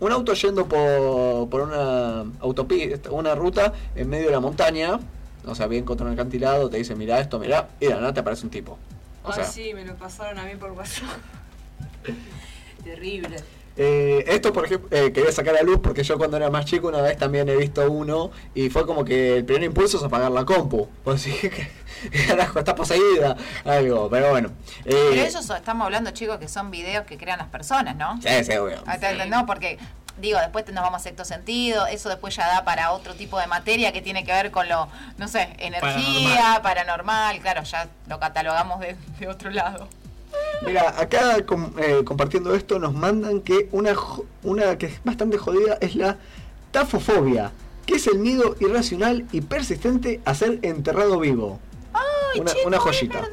un 0.00 0.12
auto 0.12 0.34
yendo 0.34 0.66
por, 0.66 1.48
por 1.50 1.62
una 1.62 2.24
autopista, 2.40 3.10
una 3.10 3.34
ruta 3.34 3.72
en 3.96 4.08
medio 4.08 4.26
de 4.26 4.32
la 4.32 4.40
montaña, 4.40 5.00
o 5.46 5.54
sea, 5.56 5.66
bien 5.66 5.84
contra 5.84 6.06
un 6.06 6.12
acantilado, 6.12 6.70
te 6.70 6.76
dice, 6.76 6.94
mira 6.94 7.18
esto, 7.18 7.38
mira, 7.40 7.70
y 7.80 7.86
de 7.86 7.94
la 7.94 8.00
nada 8.00 8.14
te 8.14 8.20
aparece 8.20 8.44
un 8.44 8.50
tipo. 8.50 8.78
O 9.24 9.28
Ay, 9.28 9.34
sea, 9.34 9.44
sí, 9.44 9.74
me 9.74 9.84
lo 9.84 9.96
pasaron 9.96 10.38
a 10.38 10.44
mí 10.44 10.54
por 10.54 10.70
WhatsApp. 10.72 11.08
Terrible. 12.84 13.36
Eh, 13.76 14.24
esto, 14.28 14.52
por 14.52 14.66
ejemplo, 14.66 14.88
eh, 14.96 15.12
quería 15.12 15.32
sacar 15.32 15.56
a 15.56 15.62
luz 15.62 15.78
porque 15.82 16.02
yo 16.02 16.18
cuando 16.18 16.36
era 16.36 16.50
más 16.50 16.64
chico 16.66 16.88
una 16.88 17.00
vez 17.00 17.16
también 17.16 17.48
he 17.48 17.56
visto 17.56 17.88
uno 17.90 18.30
y 18.54 18.68
fue 18.68 18.84
como 18.86 19.04
que 19.04 19.38
el 19.38 19.44
primer 19.44 19.62
impulso 19.64 19.96
es 19.98 20.02
apagar 20.04 20.30
la 20.30 20.44
compu. 20.44 20.88
Pues 21.04 21.22
sí, 21.22 21.32
que 21.40 22.26
carajo, 22.26 22.58
está 22.58 22.74
poseída, 22.74 23.36
algo, 23.64 24.08
pero 24.10 24.30
bueno. 24.30 24.50
Eh, 24.84 25.08
Pero 25.10 25.22
eso 25.22 25.42
so- 25.42 25.56
estamos 25.56 25.84
hablando, 25.84 26.10
chicos, 26.12 26.38
que 26.38 26.48
son 26.48 26.70
videos 26.70 27.04
que 27.06 27.16
crean 27.18 27.38
las 27.38 27.48
personas, 27.48 27.96
¿no? 27.96 28.20
Sí, 28.22 28.28
sí, 28.44 28.52
obvio. 28.56 28.82
Ah, 28.86 28.96
No, 29.28 29.46
porque 29.46 29.78
digo, 30.18 30.38
después 30.38 30.66
nos 30.72 30.82
vamos 30.82 31.00
a 31.00 31.02
sexto 31.02 31.24
sentido, 31.24 31.86
eso 31.86 32.08
después 32.08 32.34
ya 32.36 32.46
da 32.46 32.64
para 32.64 32.92
otro 32.92 33.14
tipo 33.14 33.38
de 33.38 33.46
materia 33.46 33.92
que 33.92 34.02
tiene 34.02 34.24
que 34.24 34.32
ver 34.32 34.50
con 34.50 34.68
lo, 34.68 34.88
no 35.18 35.28
sé, 35.28 35.54
energía, 35.58 36.60
paranormal, 36.62 37.38
claro, 37.40 37.62
ya 37.64 37.88
lo 38.06 38.18
catalogamos 38.20 38.80
de, 38.80 38.96
de 39.18 39.28
otro 39.28 39.50
lado. 39.50 39.88
Mira, 40.66 41.00
acá 41.00 41.44
com- 41.46 41.72
eh, 41.78 42.02
compartiendo 42.04 42.54
esto 42.54 42.78
nos 42.78 42.92
mandan 42.94 43.40
que 43.40 43.68
una, 43.72 43.94
una 44.42 44.76
que 44.78 44.86
es 44.86 45.04
bastante 45.04 45.38
jodida 45.38 45.78
es 45.80 45.94
la 45.96 46.18
tafofobia, 46.70 47.52
que 47.86 47.94
es 47.94 48.06
el 48.06 48.18
miedo 48.18 48.54
irracional 48.60 49.26
y 49.32 49.40
persistente 49.40 50.20
a 50.24 50.34
ser 50.34 50.58
enterrado 50.62 51.18
vivo. 51.18 51.58
una, 52.38 52.52
una 52.66 52.78
joyita. 52.78 53.28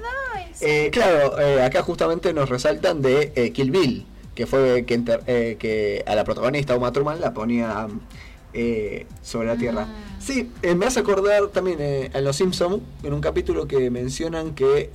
Eh, 0.62 0.90
claro, 0.92 1.40
eh, 1.40 1.62
acá 1.62 1.84
justamente 1.84 2.34
nos 2.34 2.50
resaltan 2.50 3.02
de 3.02 3.32
eh, 3.36 3.52
Kill 3.52 3.70
Bill, 3.70 4.06
que 4.34 4.48
fue 4.48 4.86
que, 4.86 4.96
enter- 4.98 5.22
eh, 5.28 5.56
que 5.60 6.04
a 6.08 6.16
la 6.16 6.24
protagonista 6.24 6.76
Uma 6.76 6.92
Thurman 6.92 7.22
la 7.22 7.34
ponía 7.34 7.88
sobre 9.22 9.48
la 9.48 9.56
tierra. 9.56 9.88
Sí, 10.20 10.50
eh, 10.64 10.74
me 10.74 10.88
hace 10.88 11.00
acordar 11.02 11.50
también 11.50 11.78
en 11.80 12.24
Los 12.24 12.38
Simpsons, 12.38 12.82
en 13.04 13.14
un 13.14 13.22
capítulo 13.22 13.68
que 13.68 13.92
mencionan 13.92 14.56
que, 14.56 14.90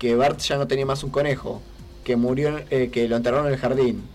que 0.00 0.16
Bart 0.16 0.40
ya 0.40 0.56
no 0.56 0.66
tenía 0.66 0.86
más 0.86 1.04
un 1.04 1.10
conejo, 1.10 1.62
que 2.02 2.16
murió, 2.16 2.58
eh, 2.70 2.90
que 2.90 3.06
lo 3.06 3.16
enterraron 3.16 3.46
en 3.46 3.52
el 3.52 3.58
jardín. 3.60 4.08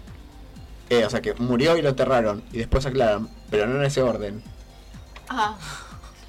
Eh, 0.90 1.06
o 1.06 1.10
sea, 1.10 1.22
que 1.22 1.36
murió 1.36 1.78
y 1.78 1.84
lo 1.84 1.90
enterraron, 1.90 2.44
y 2.52 2.58
después 2.58 2.86
aclaran, 2.88 3.30
pero 3.52 3.68
no 3.68 3.78
en 3.78 3.86
ese 3.86 4.02
orden. 4.02 4.44
Ah. 5.30 5.58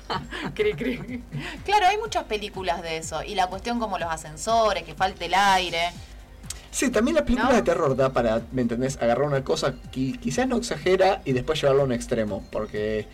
Cri, 0.55 0.75
cri. 0.75 1.23
Claro, 1.65 1.87
hay 1.87 1.99
muchas 1.99 2.25
películas 2.25 2.81
de 2.81 2.99
eso. 2.99 3.25
Y 3.25 3.35
la 3.35 3.49
cuestión 3.49 3.81
como 3.81 3.99
los 3.99 4.09
ascensores, 4.09 4.85
que 4.85 4.95
falte 4.95 5.25
el 5.25 5.35
aire. 5.35 5.91
Sí, 6.71 6.91
también 6.91 7.17
las 7.17 7.25
películas 7.25 7.51
¿No? 7.51 7.57
de 7.57 7.63
terror 7.63 7.97
da 7.97 8.13
para, 8.13 8.43
¿me 8.53 8.63
entendés? 8.63 8.99
Agarrar 8.99 9.27
una 9.27 9.43
cosa 9.43 9.75
que 9.91 10.13
quizás 10.13 10.47
no 10.47 10.59
exagera 10.59 11.23
y 11.25 11.33
después 11.33 11.61
llevarlo 11.61 11.83
a 11.83 11.85
un 11.87 11.93
extremo. 11.93 12.45
Porque 12.53 13.09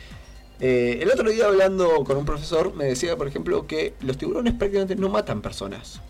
eh, 0.60 0.98
el 1.00 1.10
otro 1.10 1.30
día 1.30 1.46
hablando 1.46 2.04
con 2.04 2.18
un 2.18 2.26
profesor 2.26 2.74
me 2.74 2.84
decía, 2.84 3.16
por 3.16 3.26
ejemplo, 3.26 3.66
que 3.66 3.94
los 4.00 4.18
tiburones 4.18 4.52
prácticamente 4.52 4.96
no 4.96 5.08
matan 5.08 5.40
personas. 5.40 6.02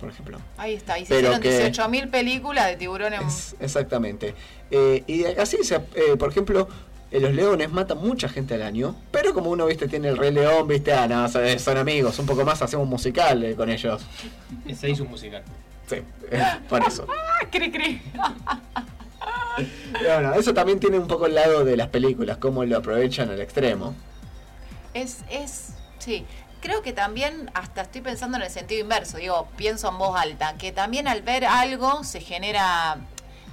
Por 0.00 0.10
ejemplo. 0.10 0.38
Ahí 0.56 0.74
está. 0.74 0.98
Y 0.98 1.04
se 1.06 1.14
Pero 1.14 1.32
hicieron 1.36 1.40
que- 1.40 1.70
18.000 1.72 2.08
películas 2.10 2.66
de 2.68 2.76
tiburones. 2.76 3.20
Es- 3.26 3.56
exactamente. 3.60 4.34
Eh, 4.70 5.02
y 5.06 5.24
así, 5.24 5.58
se, 5.64 5.76
eh, 5.76 6.16
por 6.18 6.30
ejemplo, 6.30 6.68
eh, 7.10 7.18
los 7.20 7.32
leones 7.34 7.70
matan 7.72 7.98
mucha 7.98 8.28
gente 8.28 8.54
al 8.54 8.62
año. 8.62 8.94
Pero 9.10 9.34
como 9.34 9.50
uno, 9.50 9.66
viste, 9.66 9.88
tiene 9.88 10.08
el 10.08 10.16
rey 10.16 10.30
león, 10.32 10.68
viste, 10.68 10.92
ah, 10.92 11.08
no, 11.08 11.28
son, 11.28 11.58
son 11.58 11.76
amigos. 11.78 12.18
Un 12.18 12.26
poco 12.26 12.44
más 12.44 12.62
hacemos 12.62 12.84
un 12.84 12.90
musical 12.90 13.42
eh, 13.42 13.54
con 13.56 13.68
ellos. 13.70 14.02
Ese 14.66 14.88
hizo 14.90 15.02
un 15.04 15.10
musical. 15.10 15.42
Sí, 15.88 15.96
eh, 16.30 16.42
por 16.68 16.82
eso. 16.86 17.06
Ah, 17.40 17.46
cri, 17.50 17.70
cri. 17.70 18.00
Bueno, 20.02 20.34
eso 20.34 20.54
también 20.54 20.78
tiene 20.78 20.98
un 20.98 21.08
poco 21.08 21.26
el 21.26 21.34
lado 21.34 21.64
de 21.64 21.76
las 21.76 21.88
películas, 21.88 22.36
cómo 22.38 22.64
lo 22.64 22.76
aprovechan 22.78 23.28
al 23.30 23.40
extremo. 23.40 23.94
Es, 24.94 25.18
es, 25.30 25.70
sí. 25.98 26.24
Creo 26.60 26.82
que 26.82 26.92
también, 26.92 27.50
hasta 27.54 27.82
estoy 27.82 28.00
pensando 28.00 28.36
en 28.36 28.42
el 28.42 28.50
sentido 28.50 28.80
inverso, 28.80 29.18
digo, 29.18 29.46
pienso 29.56 29.88
en 29.88 29.98
voz 29.98 30.18
alta, 30.20 30.54
que 30.54 30.72
también 30.72 31.06
al 31.06 31.22
ver 31.22 31.44
algo 31.44 32.02
se 32.02 32.20
genera, 32.20 32.96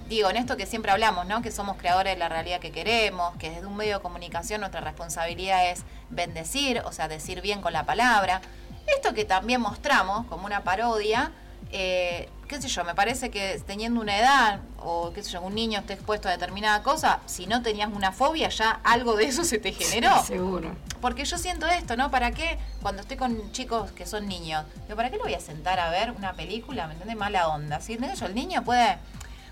digo, 0.10 0.30
en 0.32 0.38
esto 0.38 0.58
que 0.58 0.66
siempre 0.66 0.92
hablamos, 0.92 1.28
¿no? 1.28 1.44
Que 1.44 1.52
somos 1.52 1.78
creadores 1.78 2.14
de 2.14 2.20
la 2.20 2.30
realidad 2.30 2.60
que 2.60 2.72
queremos, 2.72 3.36
que 3.38 3.52
desde 3.52 3.68
un 3.68 3.76
medio 3.76 3.98
de 3.98 4.02
comunicación 4.02 4.62
nuestra 4.62 4.82
responsabilidad 4.82 5.70
es 5.70 5.84
bendecir, 6.10 6.82
o 6.86 6.92
sea, 6.92 7.08
decir 7.08 7.42
bien 7.42 7.62
con 7.62 7.74
la 7.74 7.86
palabra. 7.86 8.42
Esto 8.88 9.14
que 9.14 9.24
también 9.24 9.62
mostramos 9.62 10.26
como 10.26 10.48
una 10.48 10.64
parodia, 10.64 11.32
eh, 11.72 12.30
qué 12.48 12.62
sé 12.62 12.68
yo, 12.68 12.84
me 12.84 12.96
parece 12.96 13.32
que 13.32 13.62
teniendo 13.66 14.00
una 14.02 14.18
edad 14.18 14.60
o 14.78 15.12
qué 15.14 15.24
sé 15.24 15.32
yo, 15.32 15.42
un 15.42 15.56
niño 15.56 15.80
esté 15.80 15.94
expuesto 15.94 16.28
a 16.28 16.32
determinada 16.32 16.84
cosa, 16.84 17.20
si 17.26 17.48
no 17.48 17.62
tenías 17.62 17.90
una 17.92 18.12
fobia, 18.12 18.50
ya 18.50 18.80
algo 18.84 19.16
de 19.16 19.26
eso 19.26 19.44
se 19.44 19.58
te 19.60 19.72
generó. 19.74 20.24
seguro. 20.24 20.76
Porque 21.02 21.26
yo 21.26 21.38
siento 21.38 21.68
esto, 21.68 21.98
¿no? 21.98 22.10
¿Para 22.12 22.32
qué 22.32 22.58
cuando 22.82 23.02
estoy 23.02 23.18
con 23.18 23.52
chicos 23.52 23.92
que 23.92 24.06
son 24.06 24.28
niños? 24.28 24.66
Digo, 24.86 24.96
¿para 24.96 25.10
qué 25.10 25.18
lo 25.18 25.24
voy 25.24 25.34
a 25.34 25.40
sentar 25.40 25.80
a 25.80 25.90
ver 25.90 26.12
una 26.12 26.34
película? 26.34 26.88
¿Me 26.88 26.94
entiendes? 26.94 27.18
Mala 27.18 27.48
onda. 27.50 27.80
¿Sí? 27.82 27.98
Yo, 28.20 28.26
El 28.26 28.36
niño 28.36 28.64
puede, 28.64 28.98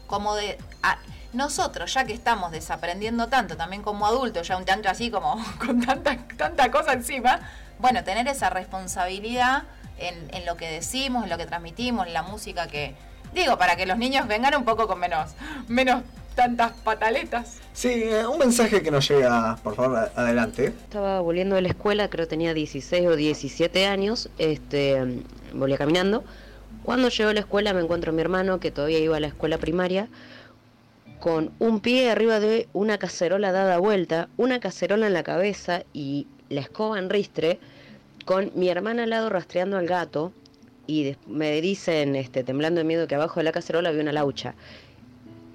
como 0.07 0.35
de... 0.35 0.57
a- 0.81 0.97
nosotros, 1.33 1.91
ya 1.91 2.05
que 2.05 2.13
estamos 2.13 2.51
desaprendiendo 2.51 3.27
tanto, 3.27 3.57
también 3.57 3.81
como 3.81 4.05
adultos, 4.05 4.47
ya 4.47 4.55
un 4.55 4.65
tanto 4.65 4.87
así 4.87 5.09
como 5.09 5.43
con 5.65 5.83
tanta, 5.83 6.15
tanta 6.37 6.69
cosa 6.69 6.93
encima, 6.93 7.39
bueno, 7.79 8.03
tener 8.03 8.27
esa 8.27 8.51
responsabilidad 8.51 9.63
en, 9.97 10.33
en 10.33 10.45
lo 10.45 10.57
que 10.57 10.69
decimos, 10.69 11.23
en 11.23 11.29
lo 11.29 11.37
que 11.37 11.45
transmitimos, 11.45 12.07
en 12.07 12.13
la 12.13 12.23
música 12.23 12.67
que... 12.67 12.95
Digo, 13.33 13.57
para 13.57 13.75
que 13.75 13.85
los 13.85 13.97
niños 13.97 14.27
vengan 14.27 14.55
un 14.55 14.63
poco 14.63 14.87
con 14.87 14.99
menos, 14.99 15.31
menos 15.67 16.03
tantas 16.35 16.71
pataletas. 16.71 17.59
Sí, 17.73 17.89
eh, 17.89 18.25
un 18.27 18.37
mensaje 18.37 18.81
que 18.81 18.91
nos 18.91 19.07
llega, 19.07 19.57
por 19.63 19.75
favor, 19.75 20.11
adelante. 20.15 20.67
Estaba 20.67 21.19
volviendo 21.21 21.55
de 21.55 21.61
la 21.61 21.69
escuela, 21.69 22.09
creo 22.09 22.25
que 22.25 22.29
tenía 22.29 22.53
16 22.53 23.07
o 23.07 23.15
17 23.15 23.85
años, 23.85 24.29
este, 24.37 25.23
volvía 25.53 25.77
caminando. 25.77 26.23
Cuando 26.83 27.09
llego 27.09 27.29
a 27.29 27.33
la 27.33 27.39
escuela 27.39 27.73
me 27.73 27.81
encuentro 27.81 28.11
a 28.11 28.13
mi 28.13 28.21
hermano, 28.21 28.59
que 28.59 28.71
todavía 28.71 28.99
iba 28.99 29.17
a 29.17 29.19
la 29.19 29.27
escuela 29.27 29.57
primaria, 29.57 30.09
con 31.19 31.51
un 31.59 31.79
pie 31.79 32.11
arriba 32.11 32.39
de 32.39 32.67
una 32.73 32.97
cacerola 32.97 33.51
dada 33.51 33.77
vuelta, 33.77 34.27
una 34.35 34.59
cacerola 34.59 35.07
en 35.07 35.13
la 35.13 35.23
cabeza 35.23 35.83
y 35.93 36.27
la 36.49 36.59
escoba 36.59 36.99
en 36.99 37.09
ristre, 37.09 37.59
con 38.25 38.51
mi 38.55 38.69
hermana 38.69 39.03
al 39.03 39.09
lado 39.09 39.29
rastreando 39.29 39.77
al 39.77 39.87
gato, 39.87 40.31
y 40.87 41.15
me 41.27 41.61
dicen, 41.61 42.15
este, 42.15 42.43
temblando 42.43 42.79
de 42.79 42.85
miedo, 42.85 43.07
que 43.07 43.15
abajo 43.15 43.39
de 43.39 43.45
la 43.45 43.51
cacerola 43.51 43.89
había 43.89 44.01
una 44.01 44.11
laucha. 44.11 44.55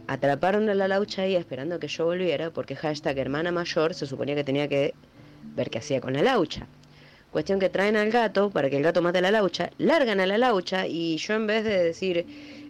Atraparon 0.07 0.69
a 0.71 0.75
la 0.75 0.89
laucha 0.89 1.23
ahí 1.23 1.37
esperando 1.37 1.79
que 1.79 1.89
yo 1.89 2.07
volviera, 2.07 2.51
porque 2.51 2.77
hashtag 2.77 3.19
hermana 3.19 3.53
mayor 3.53 3.93
se 3.95 4.07
suponía 4.07 4.35
que 4.35 4.45
tenía 4.45 4.69
que 4.69 4.95
ver 5.55 5.69
qué 5.69 5.79
hacía 5.79 6.01
con 6.01 6.15
la 6.15 6.23
laucha. 6.23 6.67
Cuestión 7.31 7.61
que 7.61 7.69
traen 7.69 7.97
al 7.97 8.11
gato 8.11 8.49
para 8.49 8.71
que 8.71 8.79
el 8.79 8.83
gato 8.83 9.03
mate 9.03 9.19
a 9.19 9.21
la 9.21 9.31
laucha, 9.31 9.71
largan 9.77 10.19
a 10.19 10.27
la 10.27 10.39
laucha 10.39 10.87
y 10.87 11.19
yo 11.19 11.35
en 11.35 11.47
vez 11.47 11.63
de 11.63 11.85
decir 11.85 12.25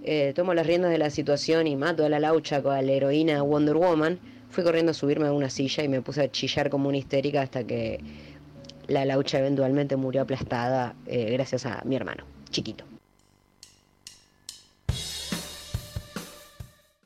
eh, 0.04 0.32
tomo 0.34 0.52
las 0.52 0.66
riendas 0.66 0.90
de 0.90 0.98
la 0.98 1.11
situación 1.11 1.68
y 1.68 1.76
mato 1.76 2.04
a 2.04 2.08
la 2.08 2.18
laucha 2.18 2.61
con 2.61 2.74
la 2.74 2.92
heroína 2.92 3.42
Wonder 3.42 3.76
Woman, 3.76 4.18
fui 4.50 4.64
corriendo 4.64 4.90
a 4.90 4.94
subirme 4.94 5.28
a 5.28 5.32
una 5.32 5.48
silla 5.48 5.84
y 5.84 5.88
me 5.88 6.02
puse 6.02 6.22
a 6.22 6.30
chillar 6.30 6.70
como 6.70 6.88
una 6.88 6.98
histérica 6.98 7.42
hasta 7.42 7.62
que 7.62 8.00
la 8.88 9.05
laucha 9.05 9.38
eventualmente 9.38 9.96
murió 9.96 10.22
aplastada 10.22 10.94
eh, 11.07 11.31
gracias 11.33 11.66
a 11.66 11.83
mi 11.85 11.94
hermano, 11.94 12.24
chiquito. 12.51 12.85